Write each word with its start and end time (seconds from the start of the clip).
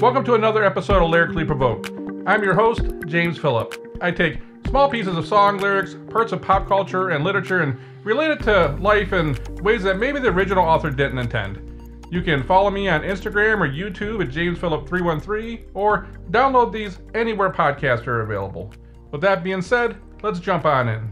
Welcome 0.00 0.24
to 0.26 0.34
another 0.34 0.64
episode 0.64 1.02
of 1.02 1.10
Lyrically 1.10 1.44
Provoked. 1.44 1.90
I'm 2.24 2.44
your 2.44 2.54
host, 2.54 2.82
James 3.06 3.36
Phillip. 3.36 3.74
I 4.00 4.12
take 4.12 4.38
small 4.68 4.88
pieces 4.88 5.16
of 5.16 5.26
song 5.26 5.58
lyrics, 5.58 5.96
parts 6.10 6.30
of 6.30 6.40
pop 6.40 6.68
culture 6.68 7.08
and 7.08 7.24
literature, 7.24 7.62
and 7.62 7.76
relate 8.04 8.30
it 8.30 8.40
to 8.44 8.76
life 8.80 9.12
in 9.12 9.36
ways 9.60 9.82
that 9.82 9.98
maybe 9.98 10.20
the 10.20 10.28
original 10.28 10.64
author 10.64 10.90
didn't 10.90 11.18
intend. 11.18 12.06
You 12.12 12.22
can 12.22 12.44
follow 12.44 12.70
me 12.70 12.88
on 12.88 13.02
Instagram 13.02 13.58
or 13.58 13.68
YouTube 13.68 14.22
at 14.22 14.32
JamesPhillip313 14.32 15.64
or 15.74 16.06
download 16.30 16.70
these 16.70 17.00
anywhere 17.14 17.50
podcasts 17.50 18.06
are 18.06 18.20
available. 18.20 18.72
With 19.10 19.20
that 19.22 19.42
being 19.42 19.62
said, 19.62 19.96
let's 20.22 20.38
jump 20.38 20.64
on 20.64 20.88
in. 20.88 21.10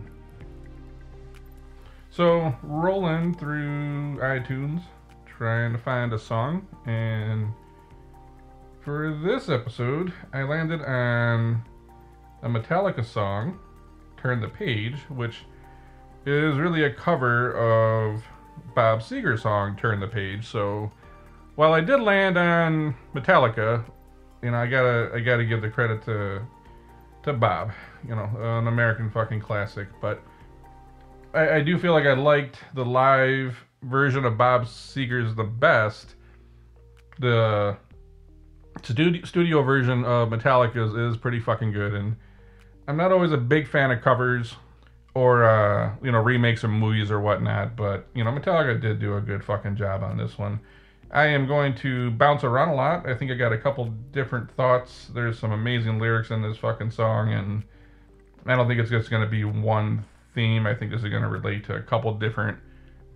So, 2.10 2.54
rolling 2.62 3.34
through 3.34 4.18
iTunes, 4.18 4.80
trying 5.26 5.72
to 5.72 5.78
find 5.78 6.12
a 6.12 6.18
song, 6.20 6.68
and 6.86 7.48
for 8.86 9.18
this 9.20 9.48
episode, 9.48 10.12
I 10.32 10.44
landed 10.44 10.80
on 10.80 11.60
a 12.44 12.48
Metallica 12.48 13.04
song, 13.04 13.58
Turn 14.16 14.40
the 14.40 14.46
Page, 14.46 14.94
which 15.08 15.38
is 16.24 16.56
really 16.56 16.84
a 16.84 16.94
cover 16.94 17.50
of 17.54 18.22
Bob 18.76 19.00
Seger's 19.00 19.42
song, 19.42 19.74
Turn 19.76 19.98
the 19.98 20.06
Page. 20.06 20.46
So 20.46 20.92
while 21.56 21.72
I 21.72 21.80
did 21.80 22.00
land 22.00 22.38
on 22.38 22.94
Metallica, 23.12 23.84
you 24.40 24.52
know, 24.52 24.56
I 24.56 24.68
gotta 24.68 25.10
I 25.12 25.18
gotta 25.18 25.44
give 25.44 25.62
the 25.62 25.68
credit 25.68 26.04
to 26.04 26.42
to 27.24 27.32
Bob, 27.32 27.72
you 28.08 28.14
know, 28.14 28.30
an 28.38 28.68
American 28.68 29.10
fucking 29.10 29.40
classic. 29.40 29.88
But 30.00 30.22
I, 31.34 31.56
I 31.56 31.60
do 31.60 31.76
feel 31.76 31.92
like 31.92 32.06
I 32.06 32.12
liked 32.12 32.60
the 32.76 32.84
live 32.84 33.56
version 33.82 34.24
of 34.24 34.38
Bob 34.38 34.66
Seger's 34.66 35.34
the 35.34 35.42
best. 35.42 36.14
The 37.18 37.78
studio, 38.82 39.24
studio 39.24 39.62
version 39.62 40.04
of 40.04 40.28
Metallica 40.28 41.10
is, 41.10 41.16
pretty 41.16 41.40
fucking 41.40 41.72
good, 41.72 41.94
and 41.94 42.16
I'm 42.88 42.96
not 42.96 43.12
always 43.12 43.32
a 43.32 43.36
big 43.36 43.68
fan 43.68 43.90
of 43.90 44.02
covers 44.02 44.54
or 45.14 45.44
uh, 45.44 45.94
you 46.02 46.12
know 46.12 46.20
remakes 46.20 46.62
of 46.64 46.70
movies 46.70 47.10
or 47.10 47.20
whatnot, 47.20 47.76
but 47.76 48.06
you 48.14 48.22
know 48.22 48.30
Metallica 48.30 48.80
did 48.80 49.00
do 49.00 49.16
a 49.16 49.20
good 49.20 49.42
fucking 49.44 49.76
job 49.76 50.02
on 50.02 50.16
this 50.16 50.38
one. 50.38 50.60
I 51.10 51.26
am 51.26 51.46
going 51.46 51.74
to 51.76 52.10
bounce 52.12 52.42
around 52.44 52.68
a 52.68 52.74
lot. 52.74 53.08
I 53.08 53.14
think 53.14 53.30
I 53.30 53.34
got 53.34 53.52
a 53.52 53.58
couple 53.58 53.86
different 54.12 54.50
thoughts. 54.50 55.08
There's 55.14 55.38
some 55.38 55.52
amazing 55.52 55.98
lyrics 56.00 56.30
in 56.30 56.42
this 56.42 56.56
fucking 56.58 56.90
song, 56.90 57.32
and 57.32 57.62
I 58.44 58.56
don't 58.56 58.66
think 58.66 58.80
it's 58.80 58.90
just 58.90 59.08
going 59.08 59.22
to 59.22 59.28
be 59.28 59.44
one 59.44 60.04
theme. 60.34 60.66
I 60.66 60.74
think 60.74 60.90
this 60.90 61.02
is 61.02 61.08
going 61.08 61.22
to 61.22 61.28
relate 61.28 61.64
to 61.66 61.76
a 61.76 61.82
couple 61.82 62.12
different 62.14 62.58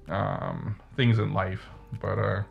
um, 0.09 0.77
things 0.97 1.19
in 1.19 1.33
life. 1.35 1.67
But 2.01 2.19
uh, 2.19 2.43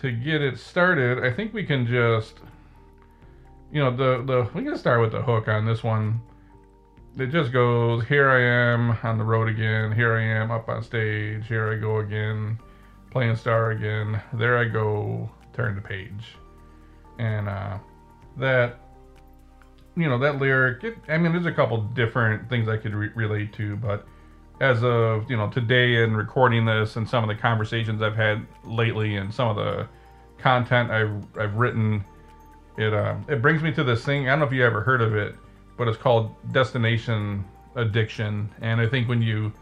to 0.00 0.12
get 0.12 0.42
it 0.42 0.58
started, 0.58 1.24
I 1.24 1.30
think 1.32 1.52
we 1.52 1.64
can 1.64 1.86
just, 1.86 2.34
you 3.72 3.80
know, 3.82 3.90
the 3.94 4.22
the 4.24 4.50
we 4.54 4.64
can 4.64 4.76
start 4.76 5.00
with 5.00 5.12
the 5.12 5.22
hook 5.22 5.48
on 5.48 5.66
this 5.66 5.82
one. 5.82 6.20
It 7.18 7.26
just 7.26 7.52
goes, 7.52 8.04
here 8.06 8.30
I 8.30 8.40
am 8.40 8.96
on 9.02 9.18
the 9.18 9.24
road 9.24 9.48
again. 9.48 9.92
Here 9.92 10.14
I 10.14 10.22
am 10.22 10.50
up 10.50 10.68
on 10.68 10.82
stage. 10.82 11.46
Here 11.48 11.72
I 11.72 11.76
go 11.76 11.98
again, 11.98 12.58
playing 13.10 13.36
star 13.36 13.72
again. 13.72 14.20
There 14.32 14.56
I 14.56 14.64
go, 14.64 15.28
turn 15.52 15.74
the 15.74 15.82
page, 15.82 16.36
and 17.18 17.48
uh, 17.48 17.78
that. 18.36 18.78
You 19.96 20.08
know 20.08 20.18
that 20.18 20.38
lyric. 20.38 20.84
It, 20.84 20.98
I 21.08 21.18
mean, 21.18 21.32
there's 21.32 21.46
a 21.46 21.52
couple 21.52 21.76
different 21.82 22.48
things 22.48 22.68
I 22.68 22.76
could 22.76 22.94
re- 22.94 23.10
relate 23.14 23.52
to, 23.54 23.76
but 23.76 24.06
as 24.60 24.84
of 24.84 25.28
you 25.30 25.36
know 25.36 25.48
today 25.48 26.02
and 26.02 26.16
recording 26.16 26.66
this 26.66 26.96
and 26.96 27.08
some 27.08 27.24
of 27.24 27.28
the 27.28 27.40
conversations 27.40 28.02
I've 28.02 28.16
had 28.16 28.46
lately 28.64 29.16
and 29.16 29.32
some 29.32 29.48
of 29.48 29.56
the 29.56 29.88
content 30.38 30.90
I've 30.90 31.38
I've 31.38 31.54
written, 31.54 32.04
it 32.76 32.92
uh, 32.92 33.16
it 33.28 33.42
brings 33.42 33.62
me 33.62 33.72
to 33.72 33.84
this 33.84 34.04
thing. 34.04 34.28
I 34.28 34.32
don't 34.32 34.40
know 34.40 34.46
if 34.46 34.52
you 34.52 34.64
ever 34.64 34.82
heard 34.82 35.00
of 35.00 35.14
it, 35.14 35.34
but 35.76 35.88
it's 35.88 35.98
called 35.98 36.34
destination 36.52 37.44
addiction. 37.74 38.50
And 38.60 38.80
I 38.80 38.86
think 38.86 39.08
when 39.08 39.22
you 39.22 39.52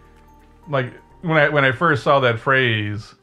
like 0.69 0.93
when 1.23 1.39
I 1.39 1.49
when 1.49 1.65
I 1.65 1.73
first 1.73 2.03
saw 2.03 2.21
that 2.21 2.41
phrase, 2.41 3.15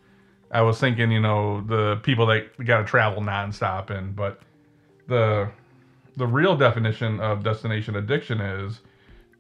I 0.51 0.61
was 0.61 0.79
thinking 0.79 1.11
you 1.11 1.21
know 1.21 1.61
the 1.61 1.97
people 2.03 2.25
that 2.27 2.63
got 2.65 2.79
to 2.79 2.85
travel 2.85 3.21
nonstop 3.21 3.89
and 3.89 4.15
but 4.15 4.41
the 5.07 5.49
the 6.17 6.25
real 6.25 6.55
definition 6.55 7.19
of 7.19 7.43
destination 7.43 7.97
addiction 7.97 8.39
is 8.39 8.79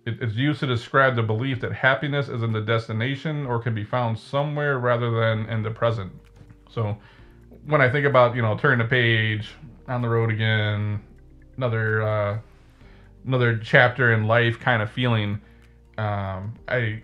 it's 0.05 0.35
used 0.35 0.59
to 0.59 0.67
describe 0.67 1.15
the 1.15 1.23
belief 1.23 1.59
that 1.61 1.73
happiness 1.73 2.29
is 2.29 2.43
in 2.43 2.53
the 2.53 2.61
destination 2.61 3.45
or 3.45 3.59
can 3.59 3.73
be 3.73 3.83
found 3.83 4.19
somewhere 4.19 4.77
rather 4.77 5.09
than 5.09 5.49
in 5.49 5.63
the 5.63 5.71
present. 5.71 6.11
So 6.69 6.97
when 7.65 7.81
I 7.81 7.89
think 7.89 8.05
about, 8.05 8.35
you 8.35 8.41
know, 8.41 8.55
turn 8.55 8.77
the 8.79 8.85
page, 8.85 9.49
on 9.87 10.01
the 10.01 10.09
road 10.09 10.31
again, 10.31 11.01
another 11.57 12.01
uh, 12.01 12.39
another 13.25 13.57
chapter 13.57 14.13
in 14.13 14.27
life 14.27 14.59
kind 14.59 14.81
of 14.81 14.91
feeling, 14.91 15.41
um, 15.97 16.53
I 16.67 17.01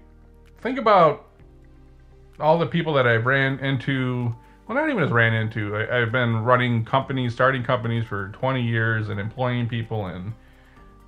think 0.61 0.77
about 0.77 1.27
all 2.39 2.57
the 2.57 2.65
people 2.65 2.93
that 2.93 3.07
I've 3.07 3.25
ran 3.25 3.59
into. 3.59 4.35
Well, 4.67 4.77
not 4.77 4.89
even 4.89 5.03
just 5.03 5.13
ran 5.13 5.33
into. 5.33 5.75
I, 5.75 5.97
have 5.97 6.11
been 6.11 6.43
running 6.43 6.85
companies, 6.85 7.33
starting 7.33 7.63
companies 7.63 8.05
for 8.05 8.29
20 8.29 8.61
years, 8.61 9.09
and 9.09 9.19
employing 9.19 9.67
people, 9.67 10.05
and 10.05 10.33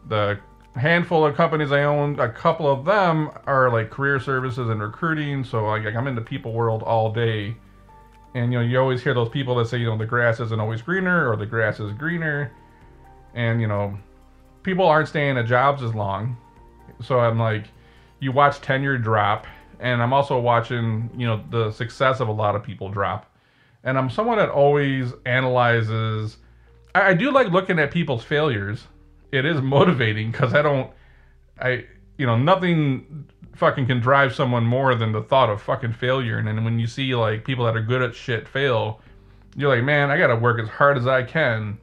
the 0.09 0.39
handful 0.75 1.25
of 1.25 1.35
companies 1.35 1.71
I 1.71 1.83
own, 1.83 2.19
a 2.19 2.29
couple 2.29 2.71
of 2.71 2.85
them 2.85 3.29
are 3.45 3.71
like 3.71 3.89
career 3.89 4.19
services 4.19 4.69
and 4.69 4.81
recruiting. 4.81 5.43
So 5.43 5.65
like 5.65 5.85
I'm 5.85 6.07
in 6.07 6.15
the 6.15 6.21
people 6.21 6.53
world 6.53 6.83
all 6.83 7.11
day. 7.11 7.55
And 8.35 8.51
you 8.51 8.59
know, 8.59 8.65
you 8.65 8.79
always 8.79 9.03
hear 9.03 9.13
those 9.13 9.29
people 9.29 9.55
that 9.55 9.67
say, 9.67 9.77
you 9.77 9.85
know, 9.85 9.97
the 9.97 10.05
grass 10.05 10.39
isn't 10.39 10.59
always 10.59 10.81
greener 10.81 11.31
or 11.31 11.35
the 11.35 11.45
grass 11.45 11.79
is 11.79 11.91
greener. 11.93 12.51
And 13.35 13.61
you 13.61 13.67
know, 13.67 13.97
people 14.63 14.85
aren't 14.85 15.07
staying 15.07 15.37
at 15.37 15.45
jobs 15.45 15.83
as 15.83 15.93
long. 15.93 16.37
So 17.01 17.19
I'm 17.19 17.37
like, 17.37 17.65
you 18.19 18.31
watch 18.31 18.61
tenure 18.61 18.97
drop, 18.97 19.45
and 19.79 20.01
I'm 20.01 20.13
also 20.13 20.39
watching, 20.39 21.09
you 21.17 21.27
know, 21.27 21.43
the 21.49 21.71
success 21.71 22.21
of 22.21 22.29
a 22.29 22.31
lot 22.31 22.55
of 22.55 22.63
people 22.63 22.89
drop. 22.89 23.29
And 23.83 23.97
I'm 23.97 24.09
someone 24.09 24.37
that 24.37 24.49
always 24.49 25.11
analyzes. 25.25 26.37
I, 26.95 27.09
I 27.09 27.13
do 27.13 27.31
like 27.31 27.49
looking 27.49 27.79
at 27.79 27.91
people's 27.91 28.23
failures 28.23 28.87
it 29.33 29.45
is 29.45 29.61
motivating 29.61 30.31
because 30.31 30.53
I 30.53 30.61
don't, 30.61 30.91
I, 31.59 31.85
you 32.17 32.25
know, 32.27 32.37
nothing 32.37 33.27
fucking 33.55 33.87
can 33.87 33.99
drive 33.99 34.33
someone 34.33 34.63
more 34.63 34.93
than 34.93 35.11
the 35.11 35.23
thought 35.23 35.49
of 35.49 35.61
fucking 35.61 35.93
failure. 35.93 36.37
And 36.37 36.47
then 36.47 36.63
when 36.63 36.77
you 36.77 36.85
see 36.85 37.15
like 37.15 37.43
people 37.43 37.65
that 37.65 37.75
are 37.75 37.81
good 37.81 38.01
at 38.03 38.15
shit 38.15 38.47
fail, 38.47 39.01
you're 39.55 39.75
like, 39.75 39.83
man, 39.83 40.11
I 40.11 40.17
gotta 40.17 40.35
work 40.35 40.61
as 40.61 40.69
hard 40.69 40.97
as 40.97 41.07
I 41.07 41.23
can 41.23 41.79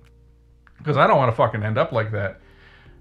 because 0.78 0.96
I 0.96 1.08
don't 1.08 1.18
want 1.18 1.30
to 1.32 1.36
fucking 1.36 1.62
end 1.62 1.76
up 1.76 1.90
like 1.90 2.12
that. 2.12 2.40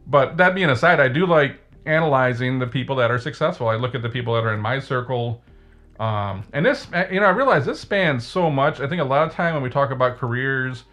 But 0.08 0.38
that 0.38 0.56
being 0.56 0.72
aside, 0.72 1.00
I 1.00 1.08
do 1.08 1.28
like 1.28 1.60
analyzing 1.86 2.58
the 2.58 2.68
people 2.68 2.96
that 2.98 3.12
are 3.12 3.20
successful. 3.20 3.68
I 3.68 3.76
look 3.76 3.94
at 3.94 4.02
the 4.02 4.10
people 4.10 4.34
that 4.34 4.44
are 4.44 4.54
in 4.54 4.60
my 4.60 4.80
circle. 4.80 5.44
Um, 6.00 6.44
and 6.54 6.66
this, 6.66 6.88
you 7.12 7.20
know, 7.20 7.28
I 7.28 7.32
realize 7.32 7.66
this 7.66 7.80
spans 7.80 8.26
so 8.26 8.50
much. 8.50 8.80
I 8.80 8.88
think 8.88 9.02
a 9.02 9.06
lot 9.06 9.28
of 9.28 9.34
time 9.34 9.54
when 9.54 9.62
we 9.62 9.70
talk 9.70 9.92
about 9.92 10.18
careers 10.18 10.86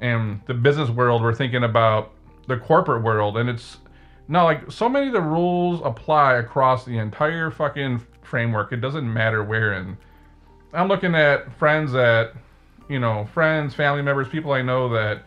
and 0.00 0.40
the 0.46 0.54
business 0.54 0.90
world, 0.90 1.22
we're 1.22 1.34
thinking 1.34 1.64
about 1.64 2.12
the 2.48 2.56
corporate 2.56 3.04
world, 3.04 3.36
and 3.36 3.48
it's 3.48 3.76
no 4.26 4.44
like 4.44 4.70
so 4.72 4.88
many 4.88 5.06
of 5.06 5.12
the 5.12 5.20
rules 5.20 5.80
apply 5.84 6.34
across 6.34 6.84
the 6.84 6.98
entire 6.98 7.50
fucking 7.50 8.04
framework. 8.22 8.72
It 8.72 8.80
doesn't 8.80 9.10
matter 9.10 9.44
where. 9.44 9.72
And 9.72 9.96
I'm 10.72 10.88
looking 10.88 11.14
at 11.14 11.52
friends 11.58 11.92
that, 11.92 12.32
you 12.88 12.98
know, 12.98 13.26
friends, 13.32 13.74
family 13.74 14.02
members, 14.02 14.28
people 14.28 14.52
I 14.52 14.62
know 14.62 14.88
that 14.90 15.22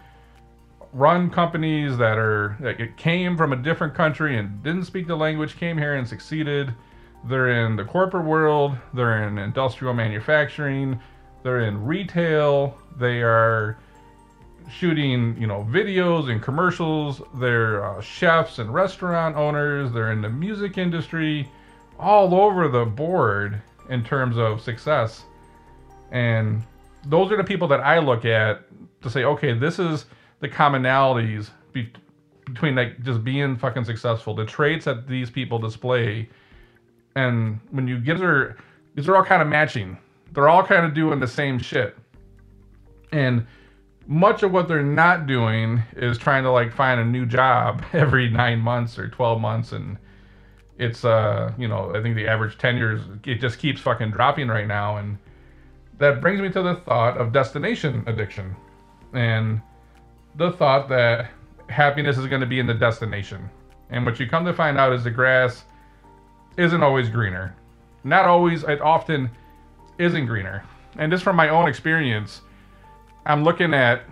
run 0.93 1.29
companies 1.29 1.97
that 1.97 2.17
are 2.17 2.57
that 2.59 2.97
came 2.97 3.37
from 3.37 3.53
a 3.53 3.55
different 3.55 3.95
country 3.95 4.37
and 4.37 4.61
didn't 4.61 4.85
speak 4.85 5.07
the 5.07 5.15
language, 5.15 5.57
came 5.57 5.77
here 5.77 5.95
and 5.95 6.07
succeeded. 6.07 6.73
They're 7.23 7.65
in 7.65 7.75
the 7.75 7.85
corporate 7.85 8.25
world. 8.25 8.75
They're 8.93 9.27
in 9.27 9.37
industrial 9.37 9.93
manufacturing. 9.93 10.99
They're 11.43 11.61
in 11.61 11.83
retail. 11.85 12.77
They 12.99 13.21
are 13.21 13.77
shooting, 14.69 15.35
you 15.39 15.47
know, 15.47 15.67
videos 15.69 16.29
and 16.29 16.41
commercials. 16.41 17.21
They're 17.35 17.83
uh, 17.83 18.01
chefs 18.01 18.59
and 18.59 18.73
restaurant 18.73 19.35
owners. 19.35 19.91
They're 19.91 20.11
in 20.11 20.21
the 20.21 20.29
music 20.29 20.77
industry, 20.77 21.49
all 21.99 22.33
over 22.35 22.67
the 22.67 22.85
board 22.85 23.61
in 23.89 24.03
terms 24.03 24.37
of 24.37 24.61
success. 24.61 25.23
And 26.11 26.63
those 27.05 27.31
are 27.31 27.37
the 27.37 27.43
people 27.43 27.67
that 27.69 27.79
I 27.79 27.99
look 27.99 28.25
at 28.25 28.63
to 29.01 29.09
say, 29.09 29.23
okay, 29.23 29.53
this 29.53 29.79
is 29.79 30.05
the 30.39 30.49
commonalities 30.49 31.49
be- 31.73 31.91
between 32.45 32.75
like 32.75 33.01
just 33.03 33.23
being 33.23 33.55
fucking 33.57 33.85
successful, 33.85 34.35
the 34.35 34.45
traits 34.45 34.85
that 34.85 35.07
these 35.07 35.29
people 35.29 35.59
display. 35.59 36.29
And 37.15 37.59
when 37.71 37.87
you 37.87 37.99
get 37.99 38.19
their, 38.19 38.57
these 38.95 39.07
are 39.07 39.15
all 39.15 39.23
kind 39.23 39.41
of 39.41 39.47
matching. 39.47 39.97
They're 40.33 40.49
all 40.49 40.63
kind 40.63 40.85
of 40.85 40.93
doing 40.93 41.19
the 41.19 41.27
same 41.27 41.59
shit. 41.59 41.95
And 43.11 43.45
much 44.11 44.43
of 44.43 44.51
what 44.51 44.67
they're 44.67 44.83
not 44.83 45.25
doing 45.25 45.81
is 45.95 46.17
trying 46.17 46.43
to 46.43 46.51
like 46.51 46.73
find 46.73 46.99
a 46.99 47.05
new 47.05 47.25
job 47.25 47.81
every 47.93 48.29
nine 48.29 48.59
months 48.59 48.99
or 48.99 49.07
12 49.07 49.39
months 49.39 49.71
and 49.71 49.97
it's 50.77 51.05
uh 51.05 51.51
you 51.57 51.67
know 51.67 51.95
i 51.95 52.01
think 52.01 52.15
the 52.15 52.27
average 52.27 52.57
tenure 52.57 52.93
is 52.93 53.01
it 53.25 53.35
just 53.35 53.57
keeps 53.57 53.79
fucking 53.79 54.11
dropping 54.11 54.47
right 54.47 54.67
now 54.67 54.97
and 54.97 55.17
that 55.97 56.19
brings 56.19 56.41
me 56.41 56.49
to 56.49 56.61
the 56.61 56.75
thought 56.85 57.17
of 57.17 57.31
destination 57.31 58.03
addiction 58.07 58.53
and 59.13 59.61
the 60.35 60.51
thought 60.51 60.89
that 60.89 61.29
happiness 61.69 62.17
is 62.17 62.27
going 62.27 62.41
to 62.41 62.47
be 62.47 62.59
in 62.59 62.67
the 62.67 62.73
destination. 62.73 63.49
And 63.89 64.05
what 64.05 64.19
you 64.19 64.27
come 64.27 64.45
to 64.45 64.53
find 64.53 64.77
out 64.77 64.93
is 64.93 65.03
the 65.03 65.11
grass 65.11 65.63
isn't 66.57 66.83
always 66.83 67.09
greener. 67.09 67.55
Not 68.03 68.25
always, 68.25 68.63
it 68.63 68.81
often 68.81 69.29
isn't 69.97 70.25
greener. 70.25 70.63
And 70.97 71.11
just 71.11 71.23
from 71.23 71.35
my 71.35 71.49
own 71.49 71.67
experience, 71.67 72.41
I'm 73.25 73.43
looking 73.43 73.73
at 73.73 74.03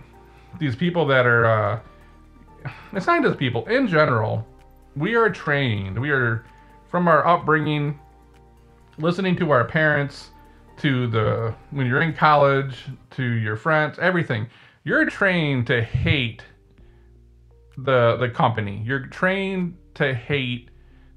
these 0.58 0.76
people 0.76 1.06
that 1.06 1.26
are, 1.26 1.46
uh, 1.46 1.80
it's 2.92 3.06
not 3.06 3.22
just 3.22 3.38
people, 3.38 3.66
in 3.66 3.86
general, 3.88 4.46
we 4.96 5.14
are 5.14 5.30
trained, 5.30 5.98
we 5.98 6.10
are 6.10 6.44
from 6.88 7.08
our 7.08 7.26
upbringing, 7.26 7.98
listening 8.98 9.36
to 9.36 9.50
our 9.50 9.64
parents, 9.64 10.30
to 10.78 11.06
the, 11.06 11.54
when 11.70 11.86
you're 11.86 12.02
in 12.02 12.12
college, 12.12 12.86
to 13.10 13.22
your 13.22 13.56
friends, 13.56 13.98
everything. 13.98 14.46
You're 14.84 15.04
trained 15.04 15.66
to 15.66 15.82
hate 15.82 16.42
the 17.84 18.16
the 18.16 18.28
company. 18.28 18.82
You're 18.84 19.06
trained 19.06 19.76
to 19.94 20.14
hate 20.14 20.70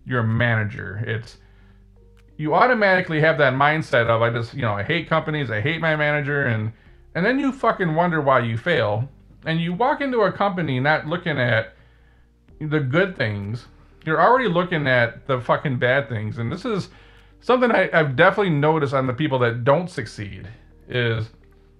your 0.05 0.23
manager. 0.23 1.03
It's 1.05 1.37
you 2.37 2.53
automatically 2.53 3.21
have 3.21 3.37
that 3.37 3.53
mindset 3.53 4.07
of 4.07 4.21
I 4.21 4.29
just 4.29 4.53
you 4.53 4.61
know 4.61 4.73
I 4.73 4.83
hate 4.83 5.07
companies, 5.07 5.49
I 5.51 5.61
hate 5.61 5.81
my 5.81 5.95
manager, 5.95 6.45
and 6.45 6.73
and 7.15 7.25
then 7.25 7.39
you 7.39 7.51
fucking 7.51 7.95
wonder 7.95 8.21
why 8.21 8.39
you 8.39 8.57
fail, 8.57 9.09
and 9.45 9.59
you 9.59 9.73
walk 9.73 10.01
into 10.01 10.21
a 10.21 10.31
company 10.31 10.79
not 10.79 11.07
looking 11.07 11.37
at 11.37 11.73
the 12.59 12.79
good 12.79 13.17
things. 13.17 13.67
You're 14.05 14.21
already 14.21 14.47
looking 14.47 14.87
at 14.87 15.27
the 15.27 15.39
fucking 15.39 15.79
bad 15.79 16.09
things, 16.09 16.37
and 16.37 16.51
this 16.51 16.65
is 16.65 16.89
something 17.39 17.71
I, 17.71 17.89
I've 17.93 18.15
definitely 18.15 18.51
noticed 18.51 18.93
on 18.93 19.07
the 19.07 19.13
people 19.13 19.39
that 19.39 19.63
don't 19.63 19.89
succeed 19.89 20.47
is 20.87 21.29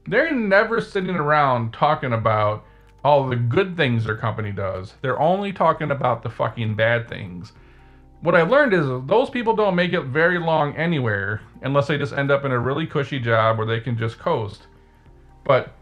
they're 0.08 0.32
never 0.34 0.82
sitting 0.82 1.16
around 1.16 1.74
talking 1.74 2.14
about 2.14 2.66
all 3.04 3.28
the 3.28 3.36
good 3.36 3.76
things 3.76 4.06
their 4.06 4.18
company 4.18 4.52
does. 4.52 4.94
They're 5.02 5.20
only 5.20 5.52
talking 5.52 5.92
about 5.92 6.24
the 6.24 6.30
fucking 6.30 6.76
bad 6.76 7.10
things. 7.10 7.54
What 8.22 8.36
I 8.36 8.44
learned 8.44 8.74
is 8.74 8.88
those 9.08 9.30
people 9.30 9.56
don't 9.56 9.76
make 9.76 9.92
it 9.92 10.06
very 10.06 10.40
long 10.40 10.76
anywhere 10.78 11.42
unless 11.62 11.88
they 11.88 11.98
just 11.98 12.14
end 12.14 12.32
up 12.32 12.46
in 12.46 12.52
a 12.52 12.60
really 12.60 12.88
cushy 12.88 13.20
job 13.20 13.58
where 13.58 13.68
they 13.68 13.82
can 13.82 13.98
just 13.98 14.18
coast. 14.18 14.68
But 15.44 15.74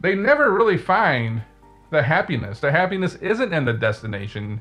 they 0.00 0.14
never 0.14 0.50
really 0.50 0.78
find 0.78 1.42
the 1.90 2.02
happiness. 2.02 2.60
The 2.60 2.72
happiness 2.72 3.14
isn't 3.16 3.52
in 3.52 3.64
the 3.64 3.72
destination. 3.72 4.60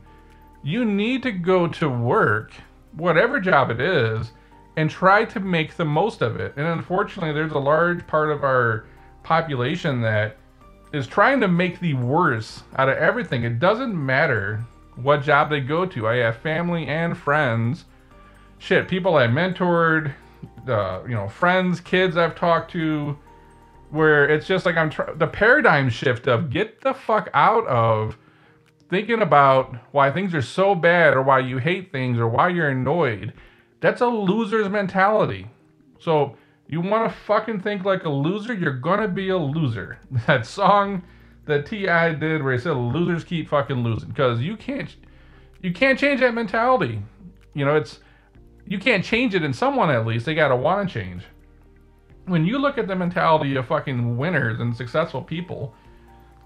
You 0.64 0.86
need 0.86 1.24
to 1.24 1.32
go 1.32 1.68
to 1.68 1.90
work, 1.90 2.54
whatever 2.96 3.40
job 3.40 3.72
it 3.72 3.82
is, 3.82 4.32
and 4.78 4.90
try 4.90 5.26
to 5.26 5.40
make 5.40 5.76
the 5.76 5.86
most 5.86 6.22
of 6.22 6.40
it. 6.40 6.54
And 6.58 6.68
unfortunately, 6.68 7.34
there's 7.34 7.54
a 7.54 7.60
large 7.60 8.06
part 8.08 8.32
of 8.32 8.44
our 8.44 8.86
population 9.24 10.02
that 10.02 10.38
is 10.94 11.08
trying 11.08 11.40
to 11.40 11.48
make 11.48 11.80
the 11.80 11.94
worst 11.96 12.64
out 12.76 12.90
of 12.90 12.98
everything. 12.98 13.44
It 13.44 13.60
doesn't 13.60 13.94
matter 13.94 14.64
what 14.96 15.24
job 15.24 15.50
they 15.50 15.62
go 15.62 15.86
to. 15.86 16.08
I 16.08 16.18
have 16.18 16.38
family 16.38 16.88
and 16.88 17.18
friends. 17.18 17.86
Shit, 18.60 18.88
people 18.88 19.16
I 19.16 19.28
mentored, 19.28 20.14
uh, 20.68 21.02
you 21.04 21.16
know, 21.16 21.28
friends, 21.28 21.80
kids 21.80 22.18
I've 22.18 22.36
talked 22.36 22.72
to, 22.72 23.18
where 23.92 24.28
it's 24.28 24.48
just 24.48 24.66
like 24.66 24.78
I'm 24.78 24.90
tr- 24.90 25.12
the 25.16 25.28
paradigm 25.28 25.90
shift 25.90 26.28
of 26.28 26.50
get 26.50 26.82
the 26.82 26.94
fuck 26.94 27.30
out 27.34 27.68
of 27.68 28.18
thinking 28.90 29.22
about 29.22 29.76
why 29.92 30.12
things 30.12 30.34
are 30.34 30.42
so 30.42 30.76
bad 30.76 31.14
or 31.14 31.22
why 31.22 31.40
you 31.40 31.58
hate 31.58 31.92
things 31.92 32.18
or 32.18 32.28
why 32.28 32.50
you're 32.50 32.70
annoyed. 32.70 33.34
That's 33.80 34.02
a 34.02 34.08
loser's 34.08 34.70
mentality. 34.70 35.48
So 36.00 36.36
you 36.68 36.82
want 36.82 37.10
to 37.10 37.18
fucking 37.18 37.62
think 37.62 37.84
like 37.84 38.06
a 38.06 38.10
loser, 38.10 38.54
you're 38.54 38.74
gonna 38.74 39.08
be 39.08 39.30
a 39.30 39.38
loser. 39.38 40.00
That 40.28 40.46
song 40.46 41.04
that 41.46 41.66
T.I. 41.66 42.14
did 42.14 42.44
where 42.44 42.54
he 42.54 42.60
said 42.60 42.72
losers 42.72 43.24
keep 43.24 43.50
fucking 43.50 43.84
losing 43.84 44.10
because 44.10 44.42
you 44.42 44.56
can't 44.56 44.96
you 45.62 45.74
can't 45.74 46.00
change 46.00 46.22
that 46.22 46.34
mentality. 46.34 47.02
You 47.54 47.66
know, 47.66 47.76
it's 47.76 48.00
you 48.66 48.80
can't 48.80 49.04
change 49.04 49.36
it 49.36 49.44
in 49.44 49.54
someone 49.54 49.90
at 49.90 50.06
least. 50.06 50.26
They 50.26 50.34
gotta 50.34 50.56
want 50.56 50.88
to 50.88 50.94
change. 50.94 51.24
When 52.26 52.46
you 52.46 52.58
look 52.60 52.78
at 52.78 52.88
the 52.88 52.96
mentality 52.96 53.56
of 53.56 53.68
fucking 53.68 54.18
winners 54.18 54.60
and 54.60 54.76
successful 54.76 55.22
people, 55.22 55.74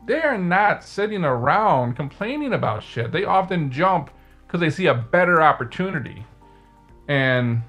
they 0.06 0.22
are 0.22 0.38
not 0.38 0.84
sitting 0.84 1.24
around 1.24 1.96
complaining 1.96 2.54
about 2.54 2.84
shit. 2.84 3.12
They 3.12 3.26
often 3.26 3.72
jump 3.72 4.10
because 4.46 4.60
they 4.60 4.70
see 4.70 4.88
a 4.88 4.94
better 4.94 5.42
opportunity. 5.42 6.26
And 7.08 7.64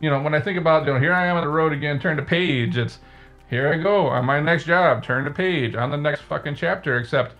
you 0.00 0.10
know, 0.10 0.20
when 0.20 0.34
I 0.34 0.40
think 0.40 0.58
about, 0.58 0.86
you 0.86 0.92
know, 0.92 1.00
here 1.00 1.14
I 1.14 1.26
am 1.26 1.36
on 1.36 1.42
the 1.42 1.48
road 1.48 1.72
again, 1.72 1.98
turn 1.98 2.16
to 2.16 2.22
page, 2.22 2.76
it's 2.76 2.98
here 3.48 3.72
I 3.72 3.78
go 3.78 4.08
on 4.08 4.24
my 4.24 4.40
next 4.40 4.64
job, 4.64 5.02
turn 5.02 5.24
to 5.24 5.30
page, 5.30 5.74
on 5.74 5.90
the 5.90 5.96
next 5.96 6.22
fucking 6.22 6.56
chapter, 6.56 6.98
except 6.98 7.34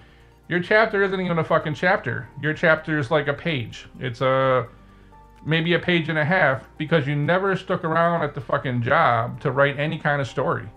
your 0.49 0.61
chapter 0.61 1.03
isn't 1.03 1.21
even 1.21 1.39
a 1.39 1.45
fucking 1.45 1.75
chapter. 1.75 2.29
Your 2.41 2.55
chapter 2.55 2.99
is 2.99 3.11
like 3.11 3.27
a 3.27 3.35
page. 3.35 3.89
It's 3.99 4.21
a 4.21 4.69
maybe 5.47 5.75
a 5.75 5.79
page 5.79 6.09
and 6.09 6.19
a 6.19 6.25
half 6.25 6.69
because 6.77 7.07
you 7.07 7.15
never 7.15 7.57
stuck 7.57 7.85
around 7.85 8.23
at 8.23 8.35
the 8.35 8.41
fucking 8.41 8.83
job 8.83 9.41
to 9.41 9.53
write 9.53 9.79
any 9.79 9.97
kind 9.97 10.21
of 10.21 10.27
story. 10.27 10.69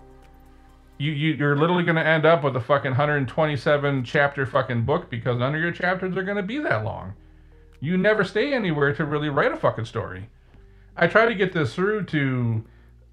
You, 0.96 1.10
you 1.12 1.34
you're 1.34 1.56
literally 1.56 1.82
gonna 1.82 2.02
end 2.02 2.24
up 2.24 2.44
with 2.44 2.54
a 2.56 2.60
fucking 2.60 2.92
127 2.92 4.04
chapter 4.04 4.46
fucking 4.46 4.84
book 4.84 5.10
because 5.10 5.38
none 5.38 5.54
of 5.54 5.60
your 5.60 5.72
chapters 5.72 6.16
are 6.16 6.22
gonna 6.22 6.42
be 6.42 6.58
that 6.58 6.84
long. 6.84 7.14
You 7.80 7.96
never 7.96 8.22
stay 8.22 8.54
anywhere 8.54 8.94
to 8.94 9.04
really 9.04 9.28
write 9.28 9.52
a 9.52 9.56
fucking 9.56 9.86
story. 9.86 10.28
I 10.96 11.06
try 11.06 11.26
to 11.26 11.34
get 11.34 11.52
this 11.52 11.74
through 11.74 12.04
to 12.04 12.62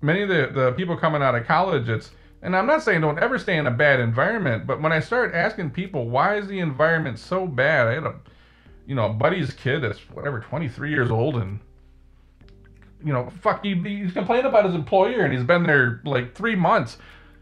many 0.01 0.21
of 0.21 0.29
the, 0.29 0.51
the 0.53 0.71
people 0.73 0.95
coming 0.95 1.23
out 1.23 1.35
of 1.35 1.47
college. 1.47 1.89
It's 1.89 2.11
and 2.43 2.55
I'm 2.55 2.67
not 2.67 2.83
saying 2.83 3.01
don't 3.01 3.17
ever 3.17 3.39
stay 3.39 3.57
in 3.57 3.65
a 3.65 3.71
bad 3.71 3.99
environment, 3.99 4.67
but 4.67 4.79
when 4.79 4.91
I 4.91 4.99
start 4.99 5.33
asking 5.33 5.71
people 5.71 6.07
why 6.07 6.37
is 6.37 6.47
the 6.47 6.59
environment 6.59 7.17
so 7.17 7.47
bad, 7.47 7.87
I 7.87 7.93
had 7.95 8.03
a 8.03 8.15
you 8.87 8.95
know, 8.95 9.09
buddy's 9.09 9.53
kid 9.53 9.83
that's 9.83 9.99
whatever, 10.09 10.39
23 10.39 10.89
years 10.89 11.11
old 11.11 11.35
and 11.35 11.59
you 13.03 13.13
know, 13.13 13.29
fuck, 13.41 13.63
he, 13.63 13.75
he's 13.75 14.13
complaining 14.13 14.45
about 14.45 14.65
his 14.65 14.73
employer 14.73 15.21
and 15.21 15.33
he's 15.33 15.43
been 15.43 15.63
there 15.63 16.01
like 16.03 16.33
three 16.33 16.55
months. 16.55 16.97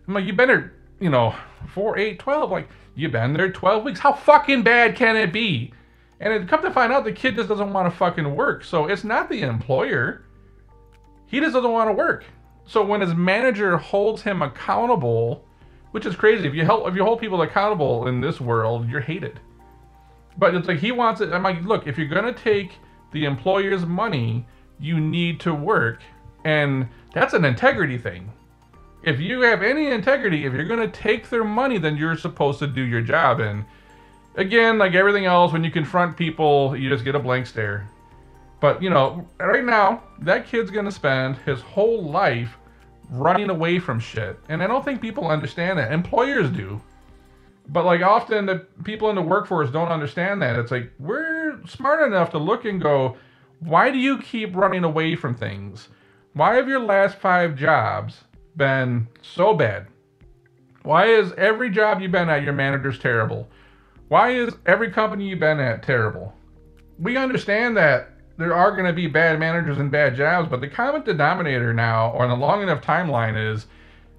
I'm 0.07 0.13
like, 0.13 0.25
you've 0.25 0.36
been 0.36 0.50
there, 0.50 0.74
you 1.00 1.09
know, 1.09 1.33
four, 1.74 1.97
eight, 1.97 2.19
12. 2.19 2.51
Like, 2.51 2.68
you've 2.95 3.12
been 3.12 3.33
there 3.33 3.51
12 3.51 3.83
weeks. 3.83 4.00
How 4.00 4.12
fucking 4.12 4.63
bad 4.63 4.95
can 4.95 5.15
it 5.15 5.31
be? 5.31 5.71
And 6.19 6.33
it 6.33 6.47
come 6.47 6.62
to 6.62 6.71
find 6.71 6.92
out 6.92 7.03
the 7.03 7.12
kid 7.12 7.36
just 7.36 7.50
doesn't 7.50 7.71
want 7.71 7.92
to 7.92 7.97
fucking 7.97 8.36
work. 8.36 8.63
So 8.63 8.88
it's 8.88 9.03
not 9.03 9.30
the 9.30 9.44
employer. 9.44 10.25
He 11.25 11.39
just 11.39 11.53
doesn't 11.53 11.71
want 11.71 11.89
to 11.89 11.94
work. 11.94 12.25
So 12.65 12.83
when 12.83 13.01
his 13.01 13.13
manager 13.13 13.77
holds 13.77 14.21
him 14.21 14.42
accountable, 14.42 15.45
which 15.92 16.06
is 16.06 16.16
crazy, 16.16 16.47
if 16.47 16.54
you 16.54 16.66
help 16.66 16.87
if 16.87 16.95
you 16.95 17.04
hold 17.04 17.19
people 17.19 17.42
accountable 17.42 18.07
in 18.07 18.21
this 18.21 18.42
world, 18.42 18.90
you're 18.90 19.02
hated. 19.02 19.40
But 20.37 20.56
it's 20.56 20.68
like 20.68 20.80
he 20.80 20.92
wants 20.92 21.21
it. 21.21 21.31
I'm 21.31 21.44
like, 21.44 21.63
look, 21.63 21.87
if 21.87 21.97
you're 21.97 22.07
gonna 22.07 22.33
take 22.33 22.80
the 23.11 23.25
employer's 23.25 23.85
money, 23.85 24.45
you 24.80 24.99
need 24.99 25.39
to 25.42 25.54
work, 25.54 26.01
and 26.44 26.87
that's 27.13 27.33
an 27.33 27.45
integrity 27.45 27.97
thing. 27.97 28.31
If 29.04 29.19
you 29.19 29.42
have 29.42 29.61
any 29.61 29.87
integrity, 29.92 30.45
if 30.45 30.54
you're 30.54 30.65
gonna 30.65 30.87
take 30.87 31.30
their 31.30 31.44
money, 31.44 31.77
then 31.77 31.95
you're 31.95 32.18
supposed 32.18 32.59
to 32.59 32.68
do 32.68 32.81
your 32.81 33.01
job. 33.01 33.39
And 33.39 33.65
again, 34.35 34.77
like 34.77 34.94
everything 34.95 35.25
else, 35.25 35.54
when 35.54 35.63
you 35.63 35.71
confront 35.71 36.18
people, 36.18 36.75
you 36.75 36.89
just 36.89 37.06
get 37.06 37.15
a 37.15 37.19
blank 37.19 37.47
stare. 37.47 37.87
But, 38.59 38.81
you 38.81 38.89
know, 38.89 39.27
right 39.39 39.63
now, 39.63 40.04
that 40.21 40.47
kid's 40.47 40.71
to 40.71 40.92
spend 40.92 41.37
his 41.37 41.61
whole 41.61 42.04
life 42.04 42.57
running 43.11 43.49
away 43.49 43.80
from 43.80 43.99
shit. 43.99 44.39
And 44.49 44.63
I 44.63 44.68
don't 44.68 44.83
think 44.83 45.01
people 45.01 45.27
understand 45.27 45.77
that. 45.77 45.92
Employers 45.92 46.49
do. 46.49 46.81
But, 47.68 47.86
like, 47.86 48.02
often 48.02 48.45
the 48.45 48.66
people 48.84 49.10
in 49.10 49.16
the 49.16 49.22
workforce 49.22 49.72
don't 49.72 49.88
understand 49.88 50.42
that. 50.42 50.57
It's 50.57 50.72
like, 50.72 50.92
we're 51.00 51.60
smart 51.68 52.06
enough 52.06 52.30
to 52.31 52.38
look 52.38 52.66
and 52.66 52.81
go, 52.81 53.18
why 53.60 53.90
do 53.92 53.98
you 53.98 54.19
keep 54.19 54.56
running 54.56 54.84
away 54.84 55.16
from 55.16 55.36
things? 55.36 55.90
Why 56.34 56.56
have 56.56 56.68
your 56.68 56.81
last 56.81 57.18
five 57.18 57.56
jobs 57.56 58.24
been 58.56 59.07
so 59.22 59.54
bad? 59.54 59.88
Why 60.84 61.07
is 61.07 61.34
every 61.34 61.72
job 61.72 62.02
you've 62.02 62.12
been 62.12 62.30
at, 62.30 62.44
your 62.44 62.54
manager's 62.54 63.00
terrible? 63.00 63.48
Why 64.07 64.31
is 64.31 64.54
every 64.66 64.92
company 64.92 65.30
you've 65.30 65.40
been 65.40 65.60
at 65.60 65.81
terrible? 65.81 66.36
We 67.00 67.18
understand 67.18 67.76
that 67.78 68.10
there 68.38 68.54
are 68.54 68.72
going 68.72 68.86
to 68.86 68.94
be 68.94 69.07
bad 69.07 69.40
managers 69.40 69.80
and 69.80 69.90
bad 69.90 70.16
jobs, 70.16 70.50
but 70.50 70.62
the 70.62 70.68
common 70.68 71.04
denominator 71.04 71.74
now, 71.74 72.12
on 72.12 72.30
a 72.30 72.36
long 72.36 72.62
enough 72.62 72.81
timeline, 72.81 73.54
is 73.54 73.66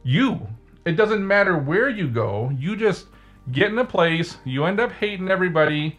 you. 0.03 0.49
It 0.85 0.97
doesn't 0.97 1.25
matter 1.25 1.57
where 1.57 1.88
you 1.88 2.09
go, 2.09 2.50
you 2.59 2.76
just 2.76 3.07
get 3.53 3.71
in 3.71 3.79
a 3.79 3.85
place, 3.85 4.38
you 4.45 4.65
end 4.65 4.81
up 4.81 4.93
hating 4.93 5.31
everybody, 5.31 5.99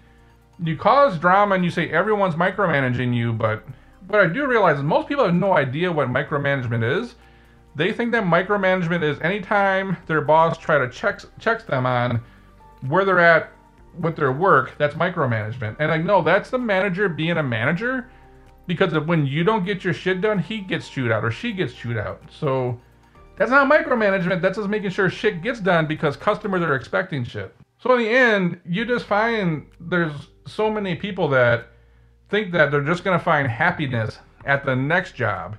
you 0.64 0.76
cause 0.76 1.18
drama, 1.18 1.56
and 1.56 1.64
you 1.64 1.72
say 1.72 1.90
everyone's 1.90 2.36
micromanaging 2.36 3.16
you. 3.16 3.34
But 3.34 3.64
what 4.08 4.22
I 4.22 4.28
do 4.28 4.48
realize 4.48 4.78
is 4.78 4.84
most 4.84 5.08
people 5.08 5.26
have 5.26 5.34
no 5.34 5.54
idea 5.54 5.92
what 5.92 6.10
micromanagement 6.10 7.02
is. 7.02 7.16
They 7.76 7.94
think 7.94 8.12
that 8.14 8.24
micromanagement 8.24 9.04
is 9.04 9.20
anytime 9.22 9.98
their 10.08 10.22
boss 10.22 10.58
try 10.58 10.80
to 10.80 10.90
check 10.90 11.22
checks 11.40 11.64
them 11.64 11.86
on 11.86 12.22
where 12.82 13.06
they're 13.06 13.20
at 13.20 13.52
with 14.00 14.16
their 14.16 14.32
work, 14.32 14.76
that's 14.78 14.96
micromanagement. 14.96 15.76
And 15.80 15.90
like, 15.90 16.04
no, 16.04 16.22
that's 16.22 16.50
the 16.50 16.58
manager 16.58 17.10
being 17.10 17.38
a 17.38 17.44
manager 17.44 18.10
because 18.66 18.94
when 19.06 19.26
you 19.26 19.44
don't 19.44 19.66
get 19.66 19.84
your 19.84 19.94
shit 19.94 20.22
done, 20.22 20.40
he 20.40 20.60
gets 20.60 20.90
chewed 20.90 21.12
out 21.12 21.24
or 21.24 21.32
she 21.32 21.54
gets 21.54 21.74
chewed 21.74 21.98
out. 21.98 22.22
So 22.30 22.80
that's 23.38 23.52
not 23.52 23.72
micromanagement. 23.72 24.42
That's 24.42 24.58
just 24.58 24.70
making 24.70 24.90
sure 24.90 25.10
shit 25.10 25.42
gets 25.42 25.60
done 25.60 25.88
because 25.88 26.18
customers 26.18 26.62
are 26.62 26.76
expecting 26.76 27.24
shit. 27.24 27.56
So 27.80 27.94
in 27.94 28.00
the 28.00 28.10
end, 28.10 28.60
you 28.66 28.86
just 28.86 29.06
find 29.06 29.68
there's 29.80 30.12
so 30.46 30.70
many 30.72 30.96
people 30.96 31.28
that 31.30 31.68
think 32.30 32.52
that 32.52 32.72
they're 32.72 32.82
just 32.82 33.04
going 33.04 33.18
to 33.18 33.24
find 33.24 33.48
happiness 33.48 34.20
at 34.46 34.66
the 34.66 34.76
next 34.76 35.16
job. 35.16 35.58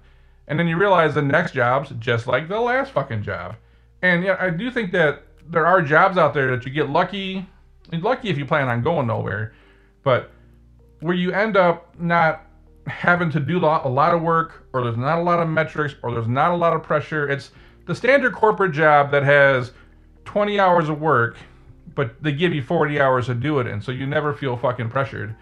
And 0.49 0.58
then 0.58 0.66
you 0.66 0.76
realize 0.76 1.14
the 1.14 1.23
next 1.23 1.52
job's 1.52 1.90
just 1.99 2.26
like 2.26 2.49
the 2.49 2.61
last 2.61 2.92
fucking 2.92 3.23
job. 3.23 3.54
And 4.02 4.25
yeah, 4.25 4.37
I 4.40 4.50
do 4.50 4.70
think 4.70 4.92
that 4.92 5.23
there 5.49 5.66
are 5.66 5.80
jobs 5.80 6.18
out 6.18 6.35
there 6.35 6.54
that 6.56 6.66
you 6.66 6.73
get 6.73 6.90
lucky. 6.90 7.47
Lucky 7.92 8.28
if 8.28 8.37
you 8.37 8.44
plan 8.44 8.68
on 8.68 8.82
going 8.82 9.06
nowhere, 9.06 9.54
but 10.02 10.30
where 11.00 11.14
you 11.14 11.32
end 11.32 11.56
up 11.56 11.99
not 11.99 12.44
having 12.87 13.30
to 13.30 13.40
do 13.40 13.58
a 13.58 13.88
lot 13.88 14.14
of 14.14 14.20
work, 14.20 14.66
or 14.73 14.82
there's 14.85 14.97
not 14.97 15.18
a 15.18 15.23
lot 15.23 15.40
of 15.40 15.49
metrics, 15.49 15.94
or 16.02 16.12
there's 16.12 16.28
not 16.28 16.50
a 16.50 16.56
lot 16.56 16.75
of 16.75 16.82
pressure. 16.82 17.28
It's 17.28 17.50
the 17.88 17.95
standard 17.95 18.35
corporate 18.35 18.73
job 18.73 19.11
that 19.11 19.25
has 19.25 19.73
20 20.26 20.61
hours 20.61 20.90
of 20.90 21.00
work, 21.00 21.38
but 21.95 22.23
they 22.23 22.33
give 22.33 22.52
you 22.52 22.62
40 22.62 23.00
hours 23.00 23.26
to 23.26 23.35
do 23.35 23.59
it 23.61 23.66
in, 23.66 23.80
so 23.80 23.90
you 23.90 24.07
never 24.07 24.35
feel 24.35 24.59
fucking 24.59 24.90
pressured. 24.90 25.35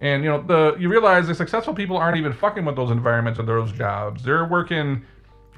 And 0.00 0.24
you 0.24 0.28
know, 0.28 0.42
the 0.42 0.76
you 0.78 0.88
realize 0.88 1.28
the 1.28 1.34
successful 1.36 1.72
people 1.72 1.96
aren't 1.96 2.16
even 2.16 2.32
fucking 2.32 2.64
with 2.64 2.74
those 2.74 2.90
environments 2.90 3.38
or 3.38 3.44
those 3.44 3.72
jobs. 3.72 4.24
They're 4.24 4.44
working 4.44 5.02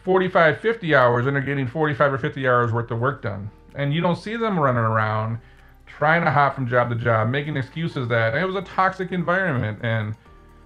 45, 0.04 0.60
50 0.60 0.94
hours 0.94 1.26
and 1.26 1.34
they're 1.34 1.42
getting 1.42 1.66
45 1.66 2.12
or 2.12 2.18
50 2.18 2.46
hours 2.46 2.72
worth 2.72 2.90
of 2.90 3.00
work 3.00 3.22
done. 3.22 3.50
And 3.74 3.94
you 3.94 4.02
don't 4.02 4.16
see 4.16 4.36
them 4.36 4.58
running 4.60 4.82
around 4.82 5.38
trying 5.86 6.24
to 6.24 6.30
hop 6.30 6.54
from 6.54 6.68
job 6.68 6.90
to 6.90 6.96
job, 6.96 7.28
making 7.28 7.56
excuses 7.56 8.08
that 8.08 8.34
it 8.34 8.44
was 8.44 8.56
a 8.56 8.62
toxic 8.62 9.12
environment. 9.12 9.78
And 9.82 10.14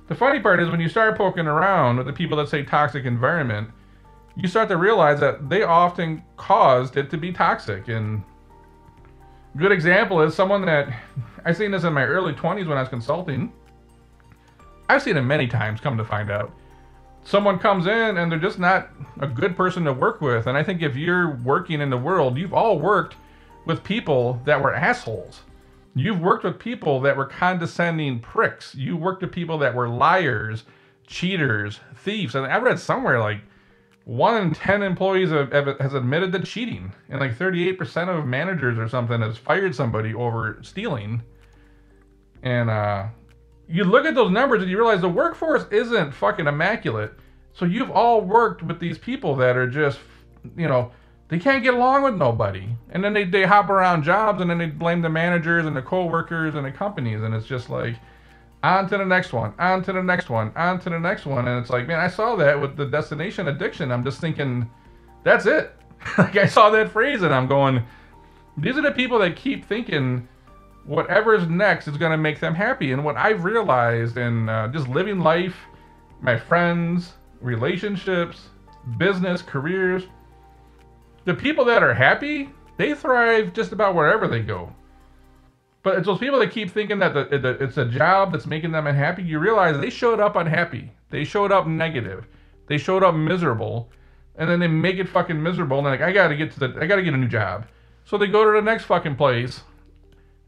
the 0.09 0.15
funny 0.17 0.41
part 0.41 0.61
is 0.61 0.69
when 0.69 0.81
you 0.81 0.89
start 0.89 1.17
poking 1.17 1.47
around 1.47 1.99
with 1.99 2.07
the 2.07 2.13
people 2.13 2.37
that 2.39 2.49
say 2.49 2.65
toxic 2.65 3.05
environment, 3.05 3.71
you 4.37 4.49
start 4.49 4.69
to 4.69 4.77
realize 4.77 5.21
that 5.21 5.49
they 5.49 5.63
often 5.63 6.23
caused 6.37 6.97
it 6.97 7.11
to 7.11 7.17
be 7.17 7.33
toxic. 7.33 7.89
And 7.89 8.23
good 9.57 9.73
example 9.73 10.21
is 10.23 10.35
someone 10.35 10.65
that 10.67 10.89
I 11.45 11.53
seen 11.53 11.71
this 11.71 11.85
in 11.85 11.93
my 11.93 12.05
early 12.05 12.33
20s 12.33 12.67
when 12.67 12.79
I 12.79 12.81
was 12.81 12.89
consulting. 12.89 13.53
I've 14.89 15.03
seen 15.03 15.17
it 15.17 15.23
many 15.23 15.47
times, 15.47 15.81
come 15.81 15.97
to 15.97 16.05
find 16.05 16.31
out. 16.31 16.53
Someone 17.23 17.59
comes 17.59 17.87
in 17.87 18.19
and 18.19 18.31
they're 18.31 18.39
just 18.39 18.59
not 18.59 18.91
a 19.21 19.27
good 19.27 19.57
person 19.57 19.85
to 19.85 19.93
work 19.93 20.21
with. 20.21 20.47
And 20.47 20.59
I 20.59 20.63
think 20.63 20.83
if 20.83 20.95
you're 20.95 21.37
working 21.37 21.81
in 21.81 21.89
the 21.89 21.97
world, 21.97 22.37
you've 22.37 22.53
all 22.53 22.79
worked 22.79 23.17
with 23.65 23.83
people 23.83 24.41
that 24.45 24.61
were 24.61 24.75
assholes. 24.75 25.41
You've 25.95 26.21
worked 26.21 26.45
with 26.45 26.59
people 26.59 27.01
that 27.01 27.17
were 27.17 27.25
condescending 27.25 28.19
pricks. 28.19 28.75
You 28.75 28.97
worked 28.97 29.23
with 29.23 29.33
people 29.33 29.59
that 29.59 29.75
were 29.75 29.89
liars, 29.89 30.65
cheaters, 31.07 31.81
thieves. 31.97 32.35
And 32.35 32.47
I 32.47 32.59
read 32.59 32.79
somewhere 32.79 33.21
like 33.21 33.41
one 34.05 34.37
in 34.41 34.53
10 34.53 34.83
employees 34.83 35.31
have, 35.31 35.51
have, 35.53 35.79
has 35.81 35.95
admitted 35.95 36.33
to 36.33 36.41
cheating. 36.41 36.93
And 37.09 37.21
like 37.21 37.37
38% 37.37 38.09
of 38.09 38.27
managers 38.27 38.79
or 38.79 38.89
something 38.89 39.21
has 39.21 39.39
fired 39.39 39.75
somebody 39.75 40.15
over 40.15 40.59
stealing. 40.63 41.23
And 42.43 42.69
uh, 42.69 43.07
you 43.67 43.85
look 43.85 44.05
at 44.05 44.15
those 44.15 44.31
numbers 44.31 44.63
and 44.63 44.71
you 44.71 44.77
realize 44.77 45.01
the 45.01 45.09
workforce 45.09 45.65
isn't 45.71 46.13
fucking 46.13 46.47
immaculate. 46.47 47.13
So 47.55 47.65
you've 47.65 47.91
all 47.91 48.21
worked 48.21 48.63
with 48.63 48.79
these 48.79 48.99
people 48.99 49.37
that 49.37 49.57
are 49.57 49.69
just, 49.69 50.01
you 50.57 50.69
know, 50.69 50.93
they 51.29 51.39
can't 51.39 51.63
get 51.63 51.73
along 51.73 52.03
with 52.03 52.17
nobody. 52.17 52.69
And 52.91 53.03
then 53.03 53.15
they, 53.15 53.25
they 53.25 53.45
hop 53.45 53.71
around 53.71 54.03
jobs 54.03 54.43
and 54.43 54.51
then 54.51 54.59
they 54.59 54.67
blame 54.67 55.01
the 55.01 55.09
managers 55.09 55.65
and 55.65 55.75
the 55.75 55.83
co-workers 55.83 56.55
and 56.55 56.67
the 56.67 56.71
companies. 56.71 57.23
And 57.23 57.35
it's 57.35 57.47
just 57.47 57.71
like, 57.71 57.97
on 58.65 58.89
to 58.89 58.97
the 58.97 59.05
next 59.05 59.35
one, 59.35 59.53
on 59.59 59.83
to 59.83 59.93
the 59.93 60.03
next 60.03 60.31
one, 60.31 60.51
on 60.57 60.81
to 60.81 60.89
the 60.89 60.99
next 60.99 61.27
one. 61.27 61.47
And 61.47 61.61
it's 61.61 61.69
like, 61.69 61.87
man, 61.87 62.01
I 62.01 62.09
saw 62.09 62.35
that 62.37 62.59
with 62.59 62.77
the 62.77 62.87
destination 62.87 63.49
addiction. 63.49 63.93
I'm 63.93 64.03
just 64.03 64.21
thinking, 64.21 64.69
that's 65.23 65.45
it. 65.45 65.73
like 66.19 66.37
I 66.37 66.47
saw 66.47 66.71
that 66.71 66.91
phrase 66.91 67.23
and 67.23 67.35
I'm 67.35 67.47
going, 67.47 67.85
these 68.57 68.79
are 68.79 68.83
the 68.83 68.93
people 68.93 69.19
that 69.19 69.37
keep 69.37 69.67
thinking 69.67 70.27
whatever's 70.87 71.47
next 71.47 71.89
is 71.89 71.99
going 71.99 72.13
to 72.13 72.19
make 72.19 72.41
them 72.41 72.55
happy. 72.55 72.93
And 72.93 73.05
what 73.05 73.17
I've 73.17 73.45
realized 73.45 74.17
in 74.17 74.49
uh, 74.49 74.69
just 74.69 74.89
living 74.89 75.21
life, 75.21 75.57
my 76.23 76.39
friends, 76.39 77.13
relationships, 77.43 78.49
business, 78.97 79.43
careers, 79.43 80.05
the 81.27 81.35
people 81.35 81.67
that 81.67 81.83
are 81.83 81.95
happy, 81.95 82.51
they 82.79 82.95
thrive 82.95 83.53
just 83.53 83.73
about 83.73 83.95
wherever 83.95 84.27
they 84.27 84.41
go. 84.41 84.73
But 85.85 85.99
it's 85.99 86.07
those 86.07 86.19
people 86.19 86.39
that 86.41 86.51
keep 86.51 86.71
thinking 86.71 86.99
that 87.01 87.13
the, 87.13 87.39
the, 87.39 87.63
it's 87.63 87.77
a 87.77 87.85
job 87.85 88.33
that's 88.33 88.47
making 88.47 88.73
them 88.73 88.87
unhappy. 88.87 89.23
You 89.23 89.39
realize 89.39 89.79
they 89.79 89.91
showed 89.91 90.19
up 90.19 90.35
unhappy. 90.35 90.91
They 91.11 91.25
showed 91.25 91.53
up 91.53 91.67
negative. 91.67 92.27
They 92.67 92.79
showed 92.79 93.05
up 93.05 93.15
miserable, 93.15 93.93
and 94.37 94.49
then 94.49 94.61
they 94.61 94.67
make 94.67 94.97
it 94.97 95.11
fucking 95.11 95.41
miserable. 95.41 95.77
And 95.77 95.87
they're 95.87 95.93
like, 95.93 96.01
I 96.01 96.11
gotta 96.11 96.37
get 96.37 96.53
to 96.53 96.61
the, 96.61 96.79
I 96.81 96.87
gotta 96.87 97.03
get 97.03 97.13
a 97.13 97.19
new 97.19 97.29
job. 97.29 97.67
So 98.07 98.17
they 98.17 98.27
go 98.27 98.47
to 98.47 98.53
the 98.53 98.63
next 98.63 98.85
fucking 98.85 99.17
place, 99.17 99.61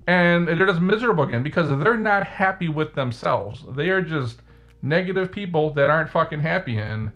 and 0.06 0.48
they're 0.48 0.66
just 0.66 0.80
miserable 0.80 1.24
again 1.24 1.42
because 1.42 1.68
they're 1.68 1.98
not 1.98 2.26
happy 2.26 2.70
with 2.70 2.94
themselves. 2.94 3.62
They 3.76 3.90
are 3.90 4.00
just 4.00 4.40
negative 4.80 5.30
people 5.30 5.70
that 5.74 5.90
aren't 5.90 6.08
fucking 6.08 6.40
happy. 6.40 6.78
And 6.78 7.12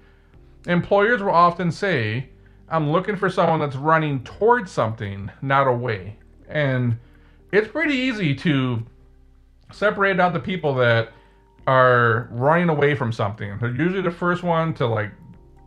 employers 0.66 1.22
will 1.22 1.30
often 1.30 1.72
say, 1.72 2.28
I'm 2.68 2.90
looking 2.90 3.16
for 3.16 3.30
someone 3.30 3.60
that's 3.60 3.76
running 3.76 4.22
towards 4.24 4.70
something, 4.70 5.30
not 5.40 5.66
away. 5.66 6.18
And 6.48 6.98
it's 7.52 7.68
pretty 7.68 7.94
easy 7.94 8.34
to 8.34 8.84
separate 9.72 10.20
out 10.20 10.32
the 10.32 10.40
people 10.40 10.74
that 10.74 11.12
are 11.66 12.28
running 12.32 12.68
away 12.68 12.94
from 12.94 13.12
something. 13.12 13.56
They're 13.58 13.74
usually 13.74 14.02
the 14.02 14.10
first 14.10 14.42
one 14.42 14.74
to 14.74 14.86
like 14.86 15.10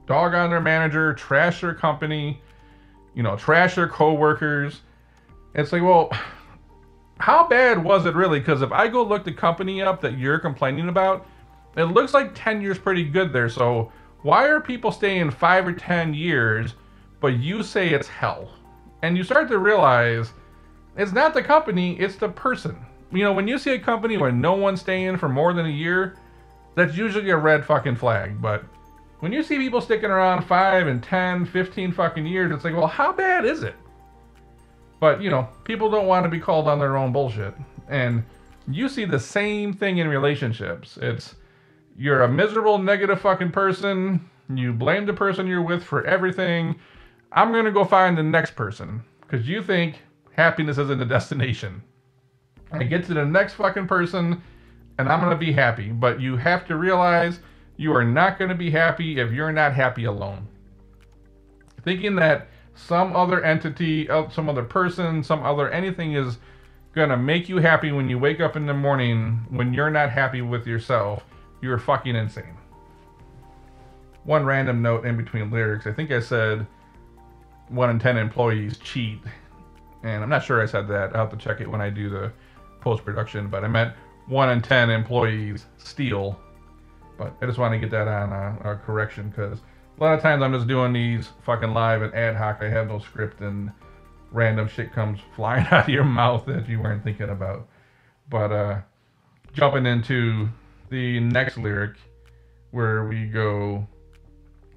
dog 0.05 0.33
on 0.33 0.49
their 0.49 0.61
manager, 0.61 1.13
trash 1.13 1.61
their 1.61 1.73
company, 1.73 2.41
you 3.13 3.23
know, 3.23 3.35
trash 3.35 3.75
their 3.75 3.87
coworkers. 3.87 4.81
It's 5.55 5.71
like, 5.71 5.83
well, 5.83 6.11
how 7.19 7.47
bad 7.47 7.81
was 7.81 8.05
it 8.05 8.15
really? 8.15 8.39
Because 8.39 8.61
if 8.61 8.71
I 8.71 8.87
go 8.87 9.03
look 9.03 9.23
the 9.23 9.33
company 9.33 9.81
up 9.81 10.01
that 10.01 10.17
you're 10.17 10.39
complaining 10.39 10.89
about, 10.89 11.27
it 11.77 11.83
looks 11.85 12.13
like 12.13 12.31
10 12.35 12.61
years 12.61 12.77
pretty 12.77 13.03
good 13.03 13.31
there. 13.31 13.49
So 13.49 13.91
why 14.21 14.47
are 14.47 14.59
people 14.59 14.91
staying 14.91 15.31
five 15.31 15.67
or 15.67 15.73
10 15.73 16.13
years, 16.13 16.75
but 17.19 17.39
you 17.39 17.63
say 17.63 17.89
it's 17.89 18.07
hell? 18.07 18.49
And 19.01 19.17
you 19.17 19.23
start 19.23 19.47
to 19.49 19.59
realize 19.59 20.33
it's 20.97 21.11
not 21.11 21.33
the 21.33 21.43
company, 21.43 21.99
it's 21.99 22.15
the 22.15 22.29
person. 22.29 22.77
You 23.11 23.23
know, 23.23 23.33
when 23.33 23.47
you 23.47 23.57
see 23.57 23.71
a 23.71 23.79
company 23.79 24.17
where 24.17 24.31
no 24.31 24.53
one's 24.53 24.81
staying 24.81 25.17
for 25.17 25.29
more 25.29 25.53
than 25.53 25.65
a 25.65 25.69
year, 25.69 26.17
that's 26.75 26.95
usually 26.97 27.29
a 27.29 27.37
red 27.37 27.65
fucking 27.65 27.95
flag. 27.95 28.41
But 28.41 28.63
when 29.19 29.31
you 29.31 29.43
see 29.43 29.57
people 29.57 29.81
sticking 29.81 30.09
around 30.09 30.43
5 30.43 30.87
and 30.87 31.01
10, 31.01 31.45
15 31.45 31.91
fucking 31.91 32.25
years, 32.25 32.51
it's 32.51 32.63
like, 32.63 32.75
well, 32.75 32.87
how 32.87 33.13
bad 33.13 33.45
is 33.45 33.63
it? 33.63 33.75
But, 34.99 35.21
you 35.21 35.29
know, 35.29 35.47
people 35.63 35.89
don't 35.89 36.07
want 36.07 36.23
to 36.23 36.29
be 36.29 36.39
called 36.39 36.67
on 36.67 36.79
their 36.79 36.97
own 36.97 37.11
bullshit. 37.11 37.53
And 37.87 38.23
you 38.67 38.89
see 38.89 39.05
the 39.05 39.19
same 39.19 39.73
thing 39.73 39.97
in 39.97 40.07
relationships. 40.07 40.97
It's 41.01 41.35
you're 41.97 42.23
a 42.23 42.27
miserable, 42.27 42.77
negative 42.77 43.21
fucking 43.21 43.51
person. 43.51 44.29
You 44.53 44.73
blame 44.73 45.05
the 45.05 45.13
person 45.13 45.47
you're 45.47 45.61
with 45.61 45.83
for 45.83 46.05
everything. 46.05 46.75
I'm 47.31 47.51
going 47.51 47.65
to 47.65 47.71
go 47.71 47.85
find 47.85 48.17
the 48.17 48.23
next 48.23 48.55
person 48.55 49.03
because 49.21 49.47
you 49.47 49.61
think 49.61 49.99
happiness 50.35 50.77
isn't 50.77 51.01
a 51.01 51.05
destination. 51.05 51.81
I 52.71 52.83
get 52.83 53.05
to 53.05 53.13
the 53.13 53.25
next 53.25 53.53
fucking 53.53 53.87
person 53.87 54.41
and 54.97 55.09
I'm 55.09 55.19
going 55.19 55.31
to 55.31 55.37
be 55.37 55.51
happy. 55.51 55.89
But 55.89 56.19
you 56.21 56.37
have 56.37 56.67
to 56.67 56.77
realize 56.77 57.39
you 57.77 57.95
are 57.95 58.03
not 58.03 58.37
going 58.37 58.49
to 58.49 58.55
be 58.55 58.69
happy 58.69 59.19
if 59.19 59.31
you're 59.31 59.51
not 59.51 59.73
happy 59.73 60.05
alone. 60.05 60.47
Thinking 61.83 62.15
that 62.15 62.47
some 62.75 63.15
other 63.15 63.43
entity, 63.43 64.09
uh, 64.09 64.29
some 64.29 64.49
other 64.49 64.63
person, 64.63 65.23
some 65.23 65.43
other 65.43 65.69
anything 65.69 66.13
is 66.13 66.37
gonna 66.93 67.17
make 67.17 67.49
you 67.49 67.57
happy 67.57 67.91
when 67.91 68.09
you 68.09 68.19
wake 68.19 68.39
up 68.39 68.55
in 68.55 68.65
the 68.65 68.73
morning 68.73 69.45
when 69.49 69.73
you're 69.73 69.89
not 69.89 70.09
happy 70.09 70.41
with 70.41 70.67
yourself, 70.67 71.23
you're 71.61 71.77
fucking 71.77 72.15
insane. 72.15 72.57
One 74.23 74.45
random 74.45 74.81
note 74.81 75.05
in 75.05 75.17
between 75.17 75.51
lyrics. 75.51 75.85
I 75.85 75.91
think 75.91 76.11
I 76.11 76.19
said 76.19 76.65
one 77.69 77.89
in 77.89 77.99
ten 77.99 78.17
employees 78.17 78.77
cheat. 78.77 79.19
And 80.03 80.21
I'm 80.23 80.29
not 80.29 80.43
sure 80.43 80.61
I 80.61 80.65
said 80.65 80.87
that. 80.89 81.15
I'll 81.15 81.27
have 81.27 81.31
to 81.31 81.37
check 81.37 81.61
it 81.61 81.69
when 81.69 81.81
I 81.81 81.89
do 81.89 82.09
the 82.09 82.31
post 82.81 83.05
production, 83.05 83.47
but 83.47 83.63
I 83.63 83.67
meant 83.67 83.93
one 84.27 84.49
in 84.49 84.61
ten 84.61 84.89
employees 84.89 85.65
steal. 85.77 86.39
But 87.17 87.33
I 87.41 87.45
just 87.45 87.57
want 87.57 87.73
to 87.73 87.79
get 87.79 87.91
that 87.91 88.07
on 88.07 88.31
a, 88.31 88.71
a 88.71 88.75
correction 88.77 89.29
because 89.29 89.59
a 89.97 90.03
lot 90.03 90.13
of 90.13 90.21
times 90.21 90.41
I'm 90.43 90.53
just 90.53 90.67
doing 90.67 90.93
these 90.93 91.29
fucking 91.43 91.73
live 91.73 92.01
and 92.01 92.13
ad 92.13 92.35
hoc. 92.35 92.59
I 92.61 92.69
have 92.69 92.87
no 92.87 92.99
script 92.99 93.41
and 93.41 93.71
random 94.31 94.67
shit 94.67 94.91
comes 94.91 95.19
flying 95.35 95.65
out 95.67 95.83
of 95.83 95.89
your 95.89 96.03
mouth 96.03 96.45
that 96.47 96.67
you 96.67 96.81
weren't 96.81 97.03
thinking 97.03 97.29
about. 97.29 97.67
But 98.29 98.51
uh, 98.51 98.81
jumping 99.53 99.85
into 99.85 100.49
the 100.89 101.19
next 101.19 101.57
lyric 101.57 101.95
where 102.71 103.05
we 103.05 103.25
go 103.25 103.87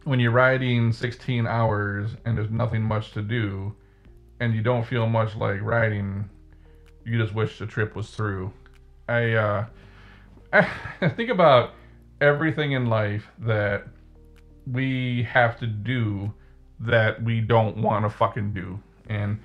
when 0.04 0.20
you're 0.20 0.30
riding 0.30 0.92
16 0.92 1.46
hours 1.46 2.10
and 2.24 2.36
there's 2.36 2.50
nothing 2.50 2.82
much 2.82 3.12
to 3.12 3.22
do 3.22 3.74
and 4.40 4.54
you 4.54 4.62
don't 4.62 4.86
feel 4.86 5.06
much 5.06 5.34
like 5.36 5.60
riding, 5.62 6.28
you 7.04 7.18
just 7.18 7.34
wish 7.34 7.58
the 7.58 7.66
trip 7.66 7.94
was 7.94 8.10
through. 8.10 8.52
I 9.08 9.32
uh, 9.32 9.66
I 10.52 11.08
think 11.16 11.30
about 11.30 11.72
everything 12.20 12.72
in 12.72 12.86
life 12.86 13.28
that 13.40 13.86
we 14.70 15.22
have 15.24 15.58
to 15.60 15.66
do 15.66 16.32
that 16.80 17.22
we 17.22 17.40
don't 17.40 17.76
want 17.78 18.04
to 18.04 18.10
fucking 18.10 18.52
do. 18.52 18.78
And 19.08 19.40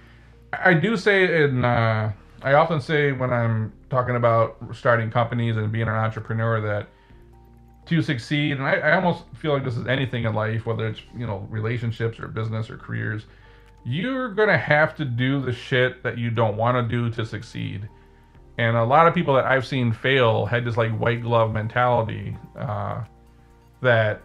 I 0.52 0.74
do 0.74 0.98
say 0.98 1.44
in 1.44 1.64
uh, 1.64 2.12
I 2.42 2.54
often 2.54 2.82
say 2.82 3.12
when 3.12 3.32
I'm 3.32 3.74
talking 3.90 4.16
about 4.16 4.58
starting 4.74 5.12
companies 5.12 5.58
and 5.58 5.72
being 5.72 5.88
an 5.88 5.90
entrepreneur 5.90 6.60
that 6.62 6.88
to 7.88 8.02
succeed, 8.02 8.54
and 8.54 8.64
I, 8.64 8.76
I 8.76 8.96
almost 8.96 9.24
feel 9.36 9.54
like 9.54 9.64
this 9.64 9.78
is 9.78 9.88
anything 9.88 10.24
in 10.26 10.34
life, 10.34 10.66
whether 10.66 10.88
it's 10.88 11.02
you 11.16 11.28
know 11.28 11.48
relationships 11.50 12.20
or 12.20 12.28
business 12.28 12.70
or 12.70 12.78
careers, 12.78 13.26
you're 13.84 14.30
gonna 14.30 14.58
have 14.58 14.96
to 14.96 15.06
do 15.06 15.42
the 15.42 15.52
shit 15.52 16.04
that 16.04 16.18
you 16.18 16.30
don't 16.30 16.58
want 16.58 16.78
to 16.78 16.84
do 16.84 17.10
to 17.12 17.26
succeed. 17.26 17.88
And 18.58 18.78
a 18.78 18.84
lot 18.84 19.08
of 19.08 19.16
people 19.16 19.34
that 19.36 19.46
I've 19.46 19.66
seen 19.66 19.92
fail 19.92 20.46
had 20.46 20.66
this 20.66 20.78
like 20.78 20.92
white 20.98 21.22
glove 21.22 21.52
mentality 21.52 22.38
uh, 22.58 23.04
that 23.82 24.22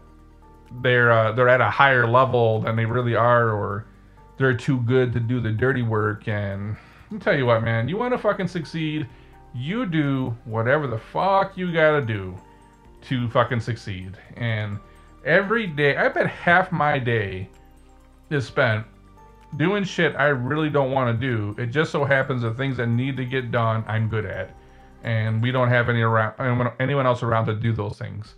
they're 0.82 1.10
uh, 1.10 1.32
they're 1.32 1.48
at 1.48 1.60
a 1.60 1.70
higher 1.70 2.06
level 2.06 2.60
than 2.60 2.76
they 2.76 2.84
really 2.84 3.14
are, 3.14 3.50
or 3.50 3.86
they're 4.36 4.56
too 4.56 4.80
good 4.80 5.12
to 5.14 5.20
do 5.20 5.40
the 5.40 5.50
dirty 5.50 5.82
work. 5.82 6.28
And 6.28 6.76
I'll 7.10 7.18
tell 7.18 7.36
you 7.36 7.46
what, 7.46 7.62
man, 7.62 7.88
you 7.88 7.96
want 7.96 8.12
to 8.12 8.18
fucking 8.18 8.48
succeed, 8.48 9.08
you 9.54 9.86
do 9.86 10.36
whatever 10.44 10.86
the 10.86 10.98
fuck 10.98 11.56
you 11.56 11.72
gotta 11.72 12.02
do 12.02 12.36
to 13.02 13.28
fucking 13.30 13.60
succeed. 13.60 14.18
And 14.36 14.78
every 15.25 15.66
day, 15.66 15.96
I 15.96 16.08
bet 16.08 16.26
half 16.26 16.72
my 16.72 16.98
day 16.98 17.48
is 18.28 18.46
spent 18.46 18.84
doing 19.56 19.84
shit 19.84 20.14
I 20.16 20.26
really 20.26 20.70
don't 20.70 20.92
want 20.92 21.18
to 21.18 21.26
do. 21.26 21.54
It 21.60 21.66
just 21.66 21.92
so 21.92 22.04
happens 22.04 22.42
that 22.42 22.56
things 22.56 22.76
that 22.78 22.88
need 22.88 23.16
to 23.16 23.24
get 23.24 23.50
done, 23.50 23.84
I'm 23.86 24.08
good 24.08 24.26
at, 24.26 24.54
and 25.02 25.42
we 25.42 25.52
don't 25.52 25.68
have 25.68 25.88
any 25.88 26.02
around 26.02 26.72
anyone 26.80 27.06
else 27.06 27.22
around 27.22 27.46
to 27.46 27.54
do 27.54 27.72
those 27.72 27.98
things. 27.98 28.34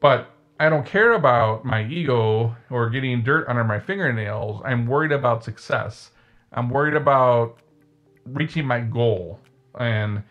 But 0.00 0.30
I 0.60 0.68
don't 0.68 0.86
care 0.86 1.12
about 1.12 1.64
my 1.64 1.84
ego 1.84 2.54
or 2.70 2.90
getting 2.90 3.22
dirt 3.22 3.48
under 3.48 3.64
my 3.64 3.80
fingernails. 3.80 4.62
I'm 4.64 4.86
worried 4.86 5.12
about 5.12 5.44
success. 5.44 6.10
I'm 6.52 6.68
worried 6.68 6.94
about 6.94 7.58
reaching 8.26 8.66
my 8.66 8.80
goal. 8.80 9.40
And 9.78 10.22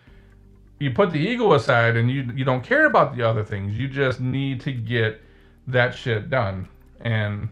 you 0.80 0.92
put 0.92 1.12
the 1.12 1.20
ego 1.20 1.54
aside 1.54 1.96
and 1.96 2.10
you 2.10 2.30
you 2.36 2.46
don't 2.46 2.64
care 2.64 2.86
about 2.86 3.16
the 3.16 3.24
other 3.24 3.44
things. 3.44 3.78
You 3.78 3.88
just 3.88 4.20
need 4.20 4.62
to 4.62 4.72
get 4.72 5.22
that 5.68 5.94
shit 5.96 6.30
done. 6.30 6.68
And 7.02 7.50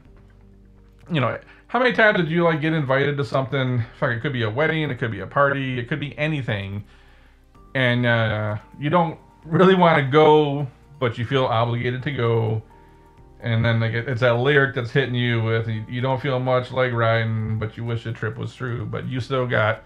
you 1.12 1.20
know, 1.20 1.40
how 1.72 1.80
many 1.80 1.94
times 1.94 2.18
did 2.18 2.30
you 2.30 2.44
like 2.44 2.60
get 2.60 2.74
invited 2.74 3.16
to 3.16 3.24
something? 3.24 3.82
Fuck, 3.98 4.10
it 4.10 4.20
could 4.20 4.34
be 4.34 4.44
a 4.44 4.50
wedding, 4.50 4.90
it 4.90 5.00
could 5.00 5.10
be 5.10 5.22
a 5.22 5.26
party, 5.26 5.80
it 5.80 5.88
could 5.88 6.02
be 6.02 6.18
anything, 6.18 6.84
and 7.74 8.06
uh, 8.06 8.58
you 8.78 8.90
don't 8.90 9.18
really 9.46 9.74
want 9.74 9.98
to 9.98 10.04
go, 10.04 10.68
but 11.00 11.18
you 11.18 11.26
feel 11.26 11.46
obligated 11.46 12.04
to 12.04 12.12
go. 12.12 12.62
And 13.40 13.64
then 13.64 13.80
like 13.80 13.94
it's 13.94 14.20
that 14.20 14.34
lyric 14.34 14.76
that's 14.76 14.92
hitting 14.92 15.16
you 15.16 15.42
with 15.42 15.70
you 15.70 16.02
don't 16.02 16.22
feel 16.22 16.42
much 16.42 16.74
like 16.74 16.92
riding, 16.92 17.58
but 17.58 17.78
you 17.78 17.86
wish 17.86 18.04
the 18.04 18.12
trip 18.12 18.38
was 18.38 18.54
through, 18.54 18.88
but 18.88 19.08
you 19.08 19.22
still 19.22 19.48
got, 19.48 19.86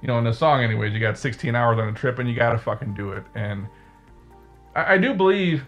you 0.00 0.08
know, 0.08 0.16
in 0.16 0.24
the 0.24 0.32
song 0.32 0.64
anyways, 0.64 0.94
you 0.94 1.00
got 1.00 1.18
16 1.18 1.54
hours 1.54 1.78
on 1.78 1.86
a 1.86 1.92
trip 1.92 2.18
and 2.18 2.30
you 2.30 2.34
gotta 2.34 2.56
fucking 2.56 2.94
do 2.94 3.12
it. 3.12 3.24
And 3.34 3.66
I, 4.74 4.94
I 4.94 4.98
do 4.98 5.12
believe 5.12 5.66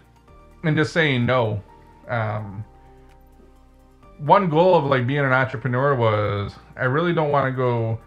in 0.63 0.75
just 0.75 0.93
saying 0.93 1.27
no. 1.27 1.61
Um, 2.07 2.65
one 4.19 4.49
goal 4.49 4.75
of 4.75 4.85
like 4.85 5.07
being 5.07 5.19
an 5.19 5.31
entrepreneur 5.31 5.95
was 5.95 6.53
I 6.75 6.85
really 6.85 7.13
don't 7.13 7.31
want 7.31 7.51
to 7.51 7.55
go 7.55 7.99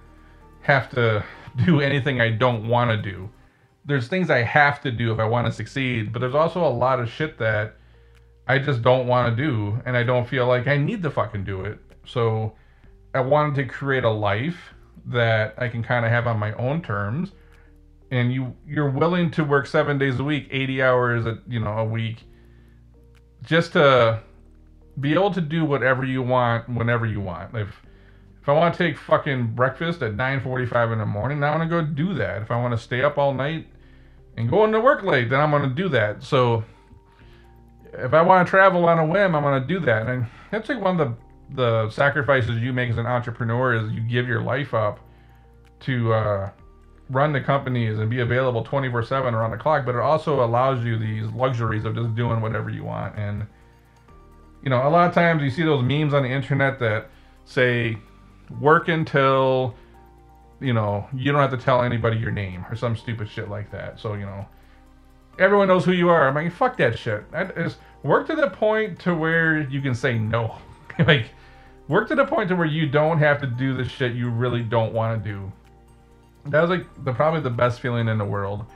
have 0.62 0.90
to 0.90 1.24
do 1.64 1.80
anything 1.80 2.20
I 2.20 2.30
don't 2.30 2.68
want 2.68 2.90
to 2.90 2.96
do. 2.96 3.28
There's 3.84 4.08
things 4.08 4.30
I 4.30 4.42
have 4.42 4.80
to 4.82 4.92
do 4.92 5.12
if 5.12 5.18
I 5.18 5.24
want 5.24 5.46
to 5.46 5.52
succeed, 5.52 6.12
but 6.12 6.20
there's 6.20 6.34
also 6.34 6.64
a 6.64 6.70
lot 6.70 7.00
of 7.00 7.10
shit 7.10 7.38
that 7.38 7.76
I 8.46 8.58
just 8.58 8.82
don't 8.82 9.06
want 9.06 9.36
to 9.36 9.42
do 9.42 9.80
and 9.84 9.96
I 9.96 10.02
don't 10.02 10.28
feel 10.28 10.46
like 10.46 10.66
I 10.68 10.76
need 10.76 11.02
to 11.02 11.10
fucking 11.10 11.44
do 11.44 11.62
it. 11.62 11.78
So 12.06 12.54
I 13.14 13.20
wanted 13.20 13.54
to 13.56 13.64
create 13.64 14.04
a 14.04 14.10
life 14.10 14.74
that 15.06 15.54
I 15.58 15.68
can 15.68 15.82
kind 15.82 16.04
of 16.04 16.12
have 16.12 16.26
on 16.26 16.38
my 16.38 16.52
own 16.54 16.80
terms 16.82 17.32
and 18.10 18.32
you 18.32 18.54
you're 18.66 18.90
willing 18.90 19.30
to 19.32 19.42
work 19.42 19.66
7 19.66 19.98
days 19.98 20.20
a 20.20 20.24
week, 20.24 20.46
80 20.50 20.82
hours 20.82 21.26
a, 21.26 21.38
you 21.48 21.58
know, 21.58 21.78
a 21.78 21.84
week 21.84 22.24
just 23.42 23.72
to 23.72 24.22
be 25.00 25.14
able 25.14 25.32
to 25.32 25.40
do 25.40 25.64
whatever 25.64 26.04
you 26.04 26.22
want 26.22 26.68
whenever 26.68 27.06
you 27.06 27.20
want. 27.20 27.54
If 27.54 27.68
if 28.42 28.48
I 28.48 28.52
want 28.52 28.74
to 28.74 28.78
take 28.78 28.98
fucking 28.98 29.54
breakfast 29.54 30.02
at 30.02 30.14
9:45 30.14 30.92
in 30.92 30.98
the 30.98 31.06
morning, 31.06 31.42
I'm 31.44 31.52
gonna 31.52 31.68
go 31.68 31.82
do 31.82 32.14
that. 32.14 32.42
If 32.42 32.50
I 32.50 32.56
want 32.56 32.72
to 32.72 32.78
stay 32.78 33.02
up 33.02 33.16
all 33.16 33.32
night 33.32 33.68
and 34.36 34.50
go 34.50 34.64
into 34.64 34.80
work 34.80 35.02
late, 35.02 35.30
then 35.30 35.40
I'm 35.40 35.50
gonna 35.50 35.68
do 35.68 35.88
that. 35.90 36.22
So 36.22 36.64
if 37.92 38.12
I 38.12 38.22
want 38.22 38.46
to 38.46 38.50
travel 38.50 38.84
on 38.86 38.98
a 38.98 39.06
whim, 39.06 39.34
I'm 39.34 39.42
gonna 39.42 39.66
do 39.66 39.78
that. 39.80 40.08
And 40.08 40.26
that's 40.50 40.68
like 40.68 40.80
one 40.80 41.00
of 41.00 41.08
the 41.08 41.16
the 41.54 41.90
sacrifices 41.90 42.58
you 42.58 42.72
make 42.72 42.90
as 42.90 42.96
an 42.96 43.06
entrepreneur 43.06 43.74
is 43.74 43.92
you 43.92 44.00
give 44.00 44.26
your 44.26 44.40
life 44.40 44.72
up 44.72 45.00
to 45.80 46.12
uh, 46.14 46.50
run 47.10 47.32
the 47.32 47.40
companies 47.40 47.98
and 47.98 48.08
be 48.08 48.20
available 48.20 48.64
24/7 48.64 49.34
around 49.34 49.52
the 49.52 49.56
clock. 49.56 49.86
But 49.86 49.94
it 49.94 50.00
also 50.00 50.44
allows 50.44 50.84
you 50.84 50.98
these 50.98 51.26
luxuries 51.32 51.84
of 51.84 51.94
just 51.94 52.14
doing 52.14 52.40
whatever 52.40 52.70
you 52.70 52.84
want 52.84 53.16
and 53.16 53.46
you 54.62 54.70
know, 54.70 54.86
a 54.86 54.90
lot 54.90 55.08
of 55.08 55.14
times 55.14 55.42
you 55.42 55.50
see 55.50 55.62
those 55.62 55.82
memes 55.82 56.14
on 56.14 56.22
the 56.22 56.28
internet 56.28 56.78
that 56.78 57.08
say, 57.44 57.98
work 58.60 58.88
until, 58.88 59.74
you 60.60 60.72
know, 60.72 61.06
you 61.12 61.32
don't 61.32 61.40
have 61.40 61.50
to 61.50 61.56
tell 61.56 61.82
anybody 61.82 62.16
your 62.16 62.30
name 62.30 62.64
or 62.70 62.76
some 62.76 62.96
stupid 62.96 63.28
shit 63.28 63.48
like 63.48 63.70
that. 63.72 63.98
So, 63.98 64.14
you 64.14 64.24
know, 64.24 64.46
everyone 65.38 65.68
knows 65.68 65.84
who 65.84 65.92
you 65.92 66.08
are. 66.08 66.28
I'm 66.28 66.34
like, 66.34 66.52
fuck 66.52 66.76
that 66.76 66.98
shit. 66.98 67.30
That 67.32 67.56
is, 67.58 67.76
work 68.02 68.26
to 68.28 68.36
the 68.36 68.50
point 68.50 69.00
to 69.00 69.14
where 69.14 69.60
you 69.60 69.80
can 69.80 69.94
say 69.94 70.18
no. 70.18 70.56
like, 71.06 71.26
work 71.88 72.08
to 72.08 72.14
the 72.14 72.24
point 72.24 72.48
to 72.50 72.56
where 72.56 72.66
you 72.66 72.86
don't 72.86 73.18
have 73.18 73.40
to 73.40 73.46
do 73.46 73.74
the 73.74 73.84
shit 73.84 74.14
you 74.14 74.30
really 74.30 74.62
don't 74.62 74.92
want 74.92 75.22
to 75.22 75.30
do. 75.30 75.52
That 76.46 76.60
was 76.60 76.70
like 76.70 76.86
the 77.04 77.12
probably 77.12 77.40
the 77.40 77.50
best 77.50 77.80
feeling 77.80 78.08
in 78.08 78.18
the 78.18 78.24
world 78.24 78.66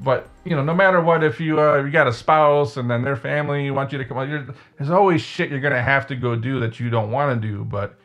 but 0.00 0.28
you 0.44 0.54
know, 0.56 0.64
no 0.64 0.74
matter 0.74 1.00
what, 1.00 1.22
if 1.22 1.40
you 1.40 1.60
uh, 1.60 1.82
you 1.82 1.90
got 1.90 2.06
a 2.06 2.12
spouse 2.12 2.76
and 2.76 2.90
then 2.90 3.02
their 3.02 3.16
family 3.16 3.70
want 3.70 3.92
you 3.92 3.98
to 3.98 4.04
come, 4.04 4.18
on, 4.18 4.54
there's 4.78 4.90
always 4.90 5.20
shit 5.20 5.50
you're 5.50 5.60
gonna 5.60 5.82
have 5.82 6.06
to 6.08 6.16
go 6.16 6.34
do 6.36 6.60
that 6.60 6.80
you 6.80 6.90
don't 6.90 7.10
want 7.10 7.40
to 7.40 7.48
do. 7.48 7.64
But 7.64 7.98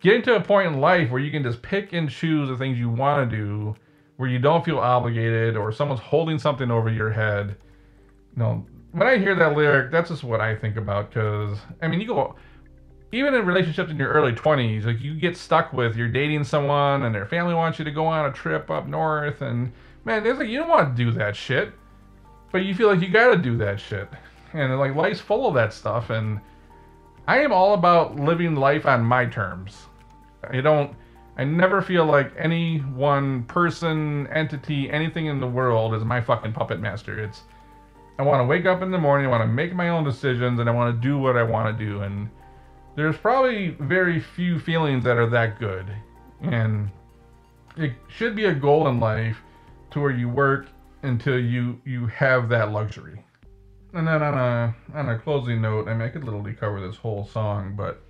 getting 0.00 0.22
to 0.22 0.36
a 0.36 0.40
point 0.40 0.68
in 0.68 0.80
life 0.80 1.10
where 1.10 1.20
you 1.20 1.30
can 1.30 1.42
just 1.42 1.62
pick 1.62 1.92
and 1.92 2.08
choose 2.08 2.48
the 2.48 2.56
things 2.56 2.78
you 2.78 2.90
want 2.90 3.30
to 3.30 3.36
do, 3.36 3.74
where 4.16 4.28
you 4.28 4.38
don't 4.38 4.64
feel 4.64 4.78
obligated 4.78 5.56
or 5.56 5.72
someone's 5.72 6.00
holding 6.00 6.38
something 6.38 6.70
over 6.70 6.90
your 6.90 7.10
head. 7.10 7.56
You 8.36 8.42
know, 8.42 8.66
when 8.92 9.08
I 9.08 9.18
hear 9.18 9.34
that 9.34 9.56
lyric, 9.56 9.90
that's 9.90 10.10
just 10.10 10.24
what 10.24 10.40
I 10.40 10.54
think 10.54 10.76
about. 10.76 11.10
Because 11.10 11.58
I 11.82 11.88
mean, 11.88 12.00
you 12.00 12.06
go 12.06 12.36
even 13.14 13.34
in 13.34 13.46
relationships 13.46 13.90
in 13.90 13.96
your 13.96 14.10
early 14.12 14.32
20s, 14.32 14.84
like 14.84 15.00
you 15.00 15.14
get 15.14 15.36
stuck 15.36 15.72
with 15.72 15.96
you're 15.96 16.08
dating 16.08 16.44
someone 16.44 17.04
and 17.04 17.14
their 17.14 17.26
family 17.26 17.54
wants 17.54 17.78
you 17.78 17.84
to 17.84 17.90
go 17.90 18.06
on 18.06 18.26
a 18.26 18.32
trip 18.32 18.70
up 18.70 18.88
north 18.88 19.40
and 19.40 19.72
man, 20.04 20.26
it's 20.26 20.38
like 20.38 20.48
you 20.48 20.58
don't 20.58 20.68
want 20.68 20.96
to 20.96 21.04
do 21.04 21.10
that 21.12 21.36
shit, 21.36 21.72
but 22.52 22.58
you 22.58 22.74
feel 22.74 22.88
like 22.88 23.00
you 23.00 23.08
got 23.08 23.34
to 23.34 23.36
do 23.36 23.56
that 23.58 23.80
shit, 23.80 24.08
and 24.52 24.78
like 24.78 24.94
life's 24.94 25.20
full 25.20 25.46
of 25.46 25.54
that 25.54 25.72
stuff. 25.72 26.10
And 26.10 26.40
I 27.26 27.40
am 27.40 27.52
all 27.52 27.74
about 27.74 28.16
living 28.16 28.54
life 28.54 28.86
on 28.86 29.02
my 29.02 29.26
terms. 29.26 29.86
I 30.48 30.60
don't. 30.60 30.94
I 31.36 31.42
never 31.42 31.82
feel 31.82 32.04
like 32.04 32.32
any 32.38 32.78
one 32.78 33.42
person, 33.44 34.28
entity, 34.28 34.88
anything 34.88 35.26
in 35.26 35.40
the 35.40 35.48
world 35.48 35.94
is 35.94 36.04
my 36.04 36.20
fucking 36.20 36.52
puppet 36.52 36.78
master. 36.78 37.18
It's 37.20 37.42
I 38.18 38.22
want 38.22 38.40
to 38.40 38.44
wake 38.44 38.66
up 38.66 38.82
in 38.82 38.92
the 38.92 38.98
morning, 38.98 39.26
I 39.26 39.30
want 39.30 39.42
to 39.42 39.48
make 39.48 39.74
my 39.74 39.88
own 39.88 40.04
decisions, 40.04 40.60
and 40.60 40.68
I 40.68 40.72
want 40.72 40.94
to 40.94 41.08
do 41.08 41.18
what 41.18 41.36
I 41.36 41.42
want 41.42 41.76
to 41.76 41.84
do. 41.84 42.02
And 42.02 42.30
there's 42.94 43.16
probably 43.16 43.70
very 43.80 44.20
few 44.20 44.60
feelings 44.60 45.02
that 45.02 45.16
are 45.16 45.28
that 45.30 45.58
good. 45.58 45.86
And 46.42 46.90
it 47.76 47.92
should 48.08 48.36
be 48.36 48.44
a 48.44 48.54
goal 48.54 48.86
in 48.86 49.00
life 49.00 49.42
to 49.94 50.00
where 50.00 50.10
you 50.10 50.28
work 50.28 50.66
until 51.02 51.38
you 51.38 51.80
you 51.84 52.06
have 52.08 52.48
that 52.50 52.70
luxury. 52.72 53.24
And 53.94 54.06
then 54.06 54.22
on 54.22 54.34
a 54.34 54.74
on 54.94 55.08
a 55.08 55.18
closing 55.18 55.62
note, 55.62 55.88
I 55.88 55.92
mean 55.92 56.02
I 56.02 56.08
could 56.08 56.24
literally 56.24 56.52
cover 56.52 56.86
this 56.86 56.96
whole 56.96 57.26
song, 57.26 57.74
but 57.76 58.02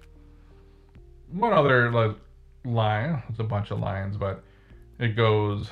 one 1.31 1.53
other 1.53 1.91
like, 1.91 2.17
line, 2.65 3.23
it's 3.29 3.39
a 3.39 3.45
bunch 3.45 3.71
of 3.71 3.81
lines, 3.81 4.17
but 4.17 4.43
it 4.99 5.17
goes 5.17 5.71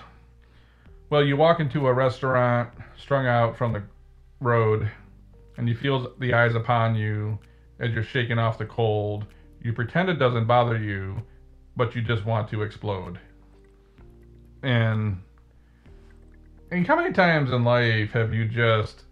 well, 1.08 1.24
you 1.24 1.36
walk 1.36 1.60
into 1.60 1.86
a 1.88 1.92
restaurant 1.92 2.70
strung 2.96 3.26
out 3.26 3.58
from 3.58 3.74
the 3.74 3.82
road, 4.40 4.90
and 5.58 5.68
you 5.68 5.74
feel 5.74 6.10
the 6.18 6.32
eyes 6.32 6.54
upon 6.54 6.94
you 6.94 7.38
as 7.80 7.92
you're 7.92 8.02
shaking 8.02 8.38
off 8.38 8.56
the 8.56 8.64
cold. 8.64 9.26
You 9.60 9.74
pretend 9.74 10.08
it 10.08 10.14
doesn't 10.18 10.46
bother 10.46 10.78
you, 10.78 11.22
but 11.76 11.94
you 11.94 12.00
just 12.00 12.24
want 12.24 12.48
to 12.50 12.62
explode. 12.62 13.18
And 14.62 15.20
and 16.72 16.86
how 16.86 16.96
many 16.96 17.12
times 17.12 17.52
in 17.52 17.64
life 17.64 18.12
have 18.12 18.32
you 18.32 18.46
just 18.46 19.02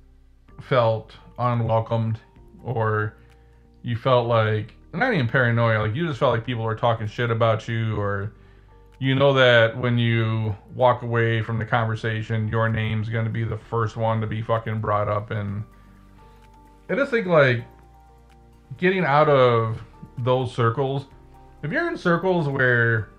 felt 0.62 1.12
unwelcomed 1.38 2.18
or 2.64 3.14
you 3.82 3.96
felt 3.96 4.26
like 4.26 4.74
not 4.94 5.12
even 5.12 5.28
paranoia, 5.28 5.80
like 5.80 5.94
you 5.94 6.06
just 6.06 6.18
felt 6.18 6.32
like 6.32 6.46
people 6.46 6.64
were 6.64 6.74
talking 6.74 7.06
shit 7.06 7.30
about 7.30 7.68
you 7.68 7.96
or 8.00 8.32
you 8.98 9.14
know 9.14 9.34
that 9.34 9.76
when 9.76 9.98
you 9.98 10.56
walk 10.74 11.02
away 11.02 11.42
from 11.42 11.58
the 11.58 11.64
conversation, 11.66 12.48
your 12.48 12.70
name's 12.70 13.10
going 13.10 13.26
to 13.26 13.30
be 13.30 13.44
the 13.44 13.58
first 13.58 13.96
one 13.96 14.22
to 14.22 14.26
be 14.26 14.40
fucking 14.40 14.80
brought 14.80 15.08
up. 15.08 15.30
And 15.30 15.62
I 16.88 16.94
just 16.94 17.10
think, 17.10 17.26
like, 17.26 17.64
getting 18.78 19.04
out 19.04 19.28
of 19.28 19.82
those 20.18 20.54
circles, 20.54 21.06
if 21.62 21.70
you're 21.70 21.88
in 21.88 21.96
circles 21.96 22.48
where 22.48 23.10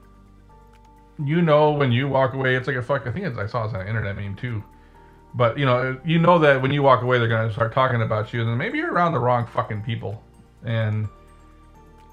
you 1.23 1.41
know 1.41 1.71
when 1.71 1.91
you 1.91 2.07
walk 2.07 2.33
away, 2.33 2.55
it's 2.55 2.67
like 2.67 2.75
a 2.75 2.81
fuck. 2.81 3.05
I 3.05 3.11
think 3.11 3.25
I 3.25 3.45
saw 3.45 3.65
this 3.65 3.75
on 3.75 3.81
an 3.81 3.87
internet 3.87 4.15
meme 4.15 4.35
too. 4.35 4.63
But 5.33 5.57
you 5.57 5.65
know, 5.65 5.99
you 6.05 6.19
know 6.19 6.39
that 6.39 6.61
when 6.61 6.71
you 6.71 6.83
walk 6.83 7.03
away, 7.03 7.19
they're 7.19 7.27
gonna 7.27 7.51
start 7.51 7.73
talking 7.73 8.01
about 8.01 8.33
you, 8.33 8.41
and 8.41 8.57
maybe 8.57 8.77
you're 8.77 8.93
around 8.93 9.13
the 9.13 9.19
wrong 9.19 9.47
fucking 9.47 9.81
people. 9.83 10.21
And 10.65 11.07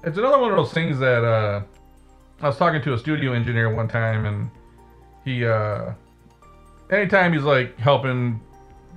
it's 0.03 0.17
another 0.17 0.39
one 0.39 0.51
of 0.51 0.57
those 0.57 0.73
things 0.73 0.99
that 0.99 1.23
uh, 1.23 1.61
I 2.41 2.47
was 2.47 2.57
talking 2.57 2.81
to 2.81 2.93
a 2.93 2.97
studio 2.97 3.33
engineer 3.33 3.73
one 3.73 3.87
time, 3.87 4.25
and 4.25 4.49
he, 5.25 5.45
uh, 5.45 5.93
anytime 6.89 7.33
he's 7.33 7.43
like 7.43 7.77
helping 7.77 8.39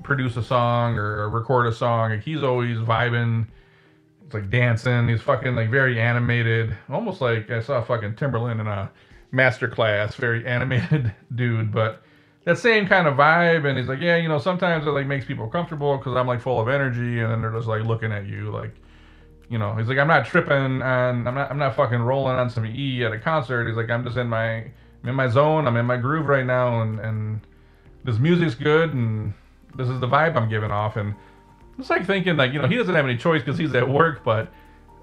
produce 0.05 0.37
a 0.37 0.43
song 0.43 0.97
or 0.97 1.29
record 1.29 1.67
a 1.67 1.73
song, 1.73 2.11
like 2.11 2.23
he's 2.23 2.43
always 2.43 2.79
vibing. 2.79 3.47
It's 4.25 4.35
like 4.35 4.51
dancing. 4.51 5.09
He's 5.09 5.21
fucking 5.21 5.57
like 5.57 5.69
very 5.69 6.01
animated, 6.01 6.77
almost 6.89 7.21
like 7.21 7.51
I 7.51 7.61
saw 7.61 7.83
fucking 7.83 8.15
Timbaland 8.15 8.61
in 8.61 8.67
a 8.69 8.91
master 9.33 9.67
class, 9.67 10.15
very 10.15 10.47
animated 10.47 11.13
dude, 11.35 11.73
but 11.73 12.03
that 12.45 12.59
same 12.59 12.87
kind 12.87 13.09
of 13.09 13.15
vibe. 13.15 13.67
And 13.67 13.79
he's 13.79 13.89
like, 13.89 14.01
yeah, 14.01 14.17
you 14.17 14.29
know, 14.29 14.39
sometimes 14.39 14.87
it 14.87 14.91
like 14.91 15.07
makes 15.07 15.25
people 15.25 15.49
comfortable 15.49 15.97
because 15.97 16.17
I'm 16.17 16.27
like 16.27 16.41
full 16.41 16.61
of 16.61 16.69
energy, 16.69 17.21
and 17.21 17.33
then 17.33 17.41
they're 17.41 17.53
just 17.53 17.67
like 17.67 17.85
looking 17.85 18.13
at 18.13 18.27
you 18.27 18.51
like, 18.51 18.75
you 19.49 19.59
know, 19.59 19.75
he's 19.75 19.89
like, 19.89 19.99
I'm 19.99 20.09
not 20.09 20.25
tripping 20.25 20.81
and 20.81 21.29
I'm 21.29 21.35
not, 21.35 21.51
I'm 21.51 21.59
not 21.59 21.75
fucking 21.75 22.01
rolling 22.01 22.37
on 22.37 22.49
some 22.49 22.65
E 22.65 23.05
at 23.05 23.13
a 23.13 23.19
concert. 23.19 23.67
He's 23.67 23.77
like, 23.77 23.91
I'm 23.91 24.05
just 24.05 24.17
in 24.17 24.29
my, 24.29 24.57
I'm 25.03 25.09
in 25.09 25.15
my 25.15 25.29
zone. 25.29 25.67
I'm 25.67 25.77
in 25.77 25.87
my 25.87 25.97
groove 25.97 26.27
right 26.27 26.47
now, 26.47 26.83
and 26.83 27.01
and 27.01 27.41
this 28.05 28.19
music's 28.19 28.55
good, 28.55 28.95
and 28.95 29.33
this 29.77 29.89
is 29.89 30.01
the 30.01 30.09
vibe 30.09 30.37
I'm 30.37 30.49
giving 30.49 30.71
off, 30.71 30.97
and 30.97 31.15
it's 31.79 31.91
like 31.91 32.07
thinking 32.07 32.37
like, 32.37 32.53
you 32.53 32.61
know, 32.61 32.69
he 32.69 32.77
doesn't 32.77 32.95
have 32.95 33.05
any 33.05 33.17
choice 33.17 33.43
because 33.43 33.59
he's 33.59 33.75
at 33.75 33.89
work, 33.89 34.23
but 34.25 34.53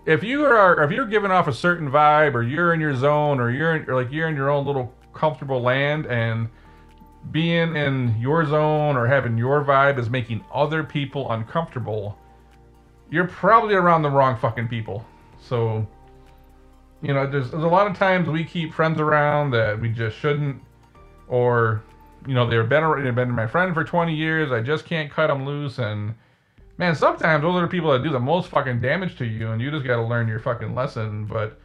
if 0.06 0.24
you 0.24 0.46
are 0.46 0.84
if 0.84 0.92
you're 0.92 1.06
giving 1.06 1.32
off 1.32 1.48
a 1.48 1.54
certain 1.54 1.90
vibe 1.90 2.34
or 2.34 2.44
you're 2.44 2.74
in 2.74 2.80
your 2.80 2.96
zone 2.96 3.40
or 3.40 3.52
you're, 3.52 3.76
in, 3.76 3.90
or 3.90 3.96
like 3.96 4.12
you're 4.12 4.28
in 4.28 4.36
your 4.36 4.50
own 4.50 4.66
little 4.66 4.94
comfortable 5.14 5.62
land 5.62 6.06
and 6.06 6.50
being 7.32 7.76
in 7.76 8.16
your 8.20 8.46
zone 8.46 8.96
or 8.96 9.06
having 9.06 9.38
your 9.38 9.64
vibe 9.64 10.00
is 10.00 10.10
making 10.10 10.44
other 10.54 10.84
people 10.84 11.32
uncomfortable 11.32 12.18
you're 13.12 13.28
probably 13.28 13.74
around 13.74 14.04
the 14.04 14.10
wrong 14.10 14.38
fucking 14.38 14.68
people. 14.68 15.04
So 15.42 15.88
you 17.02 17.14
know 17.14 17.30
there's, 17.30 17.52
there's 17.52 17.64
a 17.64 17.68
lot 17.68 17.88
of 17.88 17.98
times 17.98 18.28
we 18.28 18.44
keep 18.44 18.74
friends 18.74 19.00
around 19.00 19.52
that 19.52 19.80
we 19.80 19.90
just 19.90 20.18
shouldn't 20.18 20.62
or 21.28 21.82
you 22.28 22.34
know 22.34 22.50
they've 22.50 22.68
been, 22.68 23.04
they've 23.04 23.16
been 23.16 23.32
my 23.32 23.48
friend 23.48 23.74
for 23.74 23.84
20 23.84 24.14
years 24.14 24.52
i 24.52 24.60
just 24.60 24.86
can't 24.86 25.10
cut 25.10 25.28
them 25.28 25.46
loose 25.46 25.78
and 25.78 26.14
man, 26.80 26.96
sometimes 26.96 27.44
those 27.44 27.56
are 27.56 27.62
the 27.62 27.68
people 27.68 27.92
that 27.92 28.04
do 28.04 28.10
the 28.10 28.20
most 28.20 28.50
fucking 28.50 28.80
damage 28.80 29.18
to 29.18 29.26
you, 29.26 29.52
and 29.52 29.62
you 29.62 29.70
just 29.70 29.86
got 29.86 29.98
to 29.98 30.02
learn 30.02 30.28
your 30.28 30.40
fucking 30.40 30.74
lesson. 30.74 31.26
But 31.26 31.60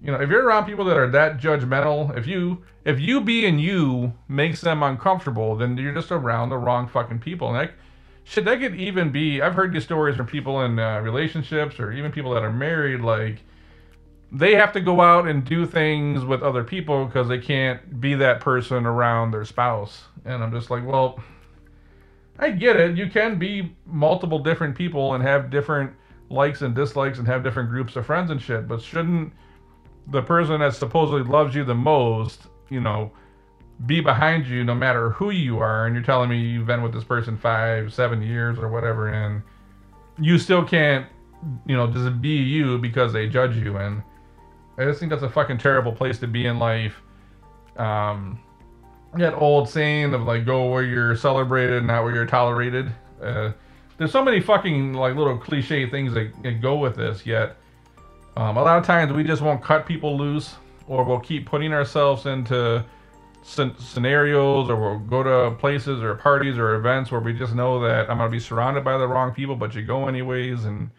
you 0.00 0.12
know, 0.12 0.20
if 0.20 0.28
you're 0.28 0.44
around 0.44 0.66
people 0.66 0.84
that 0.84 0.98
are 0.98 1.10
that 1.10 1.38
judgmental, 1.38 2.16
if 2.16 2.26
you 2.26 2.62
if 2.84 3.00
you 3.00 3.22
being 3.22 3.58
you 3.58 4.12
makes 4.28 4.60
them 4.60 4.82
uncomfortable, 4.82 5.56
then 5.56 5.76
you're 5.78 5.94
just 5.94 6.12
around 6.12 6.50
the 6.50 6.58
wrong 6.58 6.86
fucking 6.86 7.20
people. 7.20 7.48
And 7.48 7.56
that 7.56 7.74
shit, 8.22 8.44
that 8.44 8.60
could 8.60 8.76
even 8.76 9.10
be. 9.10 9.40
I've 9.40 9.54
heard 9.54 9.72
these 9.72 9.84
stories 9.84 10.16
from 10.16 10.26
people 10.26 10.60
in 10.60 10.78
uh, 10.78 11.00
relationships 11.00 11.80
or 11.80 11.90
even 11.90 12.12
people 12.12 12.32
that 12.34 12.44
are 12.44 12.52
married, 12.52 13.00
like. 13.00 13.42
They 14.32 14.56
have 14.56 14.72
to 14.72 14.80
go 14.80 15.00
out 15.00 15.28
and 15.28 15.44
do 15.44 15.64
things 15.64 16.24
with 16.24 16.42
other 16.42 16.64
people 16.64 17.04
because 17.04 17.28
they 17.28 17.38
can't 17.38 18.00
be 18.00 18.14
that 18.16 18.40
person 18.40 18.84
around 18.84 19.30
their 19.30 19.44
spouse. 19.44 20.06
And 20.24 20.42
I'm 20.42 20.50
just 20.50 20.70
like, 20.70 20.84
well, 20.84 21.22
I 22.38 22.50
get 22.50 22.76
it. 22.76 22.96
You 22.96 23.08
can 23.08 23.38
be 23.38 23.74
multiple 23.86 24.38
different 24.38 24.76
people 24.76 25.14
and 25.14 25.22
have 25.22 25.50
different 25.50 25.92
likes 26.30 26.62
and 26.62 26.74
dislikes 26.74 27.18
and 27.18 27.26
have 27.28 27.44
different 27.44 27.70
groups 27.70 27.96
of 27.96 28.06
friends 28.06 28.30
and 28.30 28.40
shit, 28.40 28.66
but 28.66 28.82
shouldn't 28.82 29.32
the 30.08 30.22
person 30.22 30.60
that 30.60 30.74
supposedly 30.74 31.22
loves 31.22 31.54
you 31.54 31.64
the 31.64 31.74
most, 31.74 32.42
you 32.70 32.80
know, 32.80 33.12
be 33.86 34.00
behind 34.00 34.46
you 34.46 34.64
no 34.64 34.74
matter 34.74 35.10
who 35.10 35.30
you 35.30 35.58
are 35.58 35.86
and 35.86 35.94
you're 35.94 36.04
telling 36.04 36.30
me 36.30 36.38
you've 36.38 36.66
been 36.66 36.82
with 36.82 36.92
this 36.92 37.04
person 37.04 37.36
five, 37.36 37.92
seven 37.92 38.22
years 38.22 38.58
or 38.58 38.68
whatever 38.68 39.08
and 39.08 39.42
you 40.20 40.38
still 40.38 40.64
can't, 40.64 41.06
you 41.66 41.76
know, 41.76 41.86
just 41.90 42.20
be 42.20 42.36
you 42.36 42.78
because 42.78 43.12
they 43.12 43.28
judge 43.28 43.56
you 43.56 43.76
and 43.76 44.02
I 44.76 44.84
just 44.84 44.98
think 44.98 45.10
that's 45.10 45.22
a 45.22 45.28
fucking 45.28 45.58
terrible 45.58 45.92
place 45.92 46.18
to 46.18 46.26
be 46.26 46.46
in 46.46 46.58
life. 46.58 47.00
Um, 47.76 48.40
that 49.18 49.34
old 49.34 49.68
saying 49.68 50.14
of 50.14 50.22
like 50.22 50.44
go 50.44 50.70
where 50.70 50.82
you're 50.82 51.16
celebrated, 51.16 51.84
not 51.84 52.04
where 52.04 52.14
you're 52.14 52.26
tolerated. 52.26 52.90
Uh, 53.22 53.52
there's 53.96 54.12
so 54.12 54.24
many 54.24 54.40
fucking 54.40 54.94
like 54.94 55.14
little 55.16 55.38
cliche 55.38 55.88
things 55.88 56.12
that, 56.14 56.32
that 56.42 56.60
go 56.60 56.76
with 56.76 56.96
this. 56.96 57.24
Yet 57.24 57.56
um, 58.36 58.56
a 58.56 58.62
lot 58.62 58.78
of 58.78 58.84
times 58.84 59.12
we 59.12 59.24
just 59.24 59.42
won't 59.42 59.62
cut 59.62 59.86
people 59.86 60.16
loose, 60.16 60.56
or 60.86 61.04
we'll 61.04 61.20
keep 61.20 61.46
putting 61.46 61.72
ourselves 61.72 62.26
into 62.26 62.84
scenarios, 63.42 64.70
or 64.70 64.76
we'll 64.76 64.98
go 64.98 65.22
to 65.22 65.54
places 65.56 66.02
or 66.02 66.14
parties 66.16 66.58
or 66.58 66.74
events 66.74 67.12
where 67.12 67.20
we 67.20 67.32
just 67.32 67.54
know 67.54 67.80
that 67.80 68.10
I'm 68.10 68.18
gonna 68.18 68.30
be 68.30 68.40
surrounded 68.40 68.84
by 68.84 68.98
the 68.98 69.06
wrong 69.06 69.32
people, 69.32 69.54
but 69.54 69.74
you 69.74 69.82
go 69.82 70.08
anyways. 70.08 70.64
And 70.64 70.90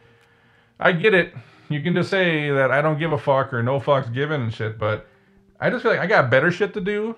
I 0.80 0.92
get 0.92 1.14
it. 1.14 1.34
You 1.70 1.82
can 1.82 1.94
just 1.96 2.10
say 2.10 2.52
that 2.52 2.72
I 2.72 2.82
don't 2.82 3.00
give 3.00 3.12
a 3.12 3.18
fuck 3.18 3.52
or 3.54 3.64
no 3.64 3.80
fucks 3.80 4.14
given 4.14 4.42
and 4.42 4.54
shit, 4.54 4.78
but 4.78 5.08
I 5.60 5.70
just 5.70 5.82
feel 5.82 5.92
like 5.92 6.00
I 6.00 6.08
got 6.08 6.30
better 6.30 6.52
shit 6.52 6.74
to 6.76 6.82
do 6.82 7.16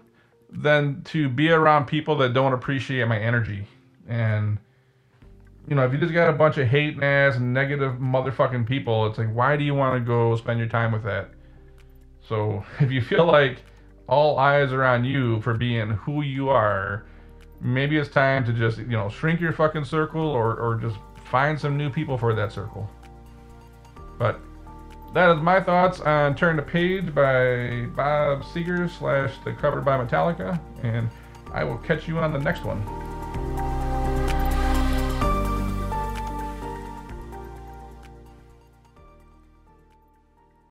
than 0.49 1.01
to 1.03 1.29
be 1.29 1.49
around 1.49 1.85
people 1.85 2.17
that 2.17 2.33
don't 2.33 2.53
appreciate 2.53 3.07
my 3.07 3.19
energy. 3.19 3.65
And 4.07 4.57
you 5.67 5.75
know, 5.75 5.85
if 5.85 5.91
you 5.91 5.97
just 5.97 6.13
got 6.13 6.29
a 6.29 6.33
bunch 6.33 6.57
of 6.57 6.67
hate 6.67 7.01
ass 7.03 7.37
negative 7.39 7.95
motherfucking 7.95 8.65
people, 8.65 9.05
it's 9.07 9.17
like, 9.17 9.33
why 9.33 9.57
do 9.57 9.65
you 9.65 9.75
want 9.75 9.95
to 9.95 10.05
go 10.05 10.35
spend 10.37 10.59
your 10.59 10.69
time 10.69 10.93
with 10.93 11.03
that? 11.03 11.29
So 12.27 12.63
if 12.79 12.91
you 12.91 13.01
feel 13.01 13.25
like 13.25 13.57
all 14.07 14.39
eyes 14.39 14.71
are 14.71 14.83
on 14.83 15.03
you 15.03 15.41
for 15.41 15.53
being 15.53 15.89
who 15.89 16.21
you 16.21 16.49
are, 16.49 17.05
maybe 17.59 17.97
it's 17.97 18.09
time 18.09 18.45
to 18.45 18.53
just, 18.53 18.77
you 18.77 18.85
know, 18.85 19.09
shrink 19.09 19.41
your 19.41 19.51
fucking 19.51 19.83
circle 19.83 20.21
or, 20.21 20.55
or 20.55 20.75
just 20.75 20.95
find 21.25 21.59
some 21.59 21.77
new 21.77 21.89
people 21.89 22.17
for 22.17 22.33
that 22.33 22.53
circle. 22.53 22.89
But 24.17 24.39
that 25.13 25.35
is 25.35 25.41
my 25.41 25.61
thoughts 25.61 25.99
on 26.01 26.35
Turn 26.35 26.55
the 26.55 26.61
Page 26.61 27.13
by 27.13 27.87
Bob 27.95 28.43
Seger 28.43 28.89
slash 28.89 29.33
The 29.43 29.53
Cover 29.53 29.81
by 29.81 29.97
Metallica, 29.97 30.59
and 30.83 31.09
I 31.53 31.63
will 31.63 31.77
catch 31.77 32.07
you 32.07 32.19
on 32.19 32.33
the 32.33 32.39
next 32.39 32.63
one. 32.63 32.83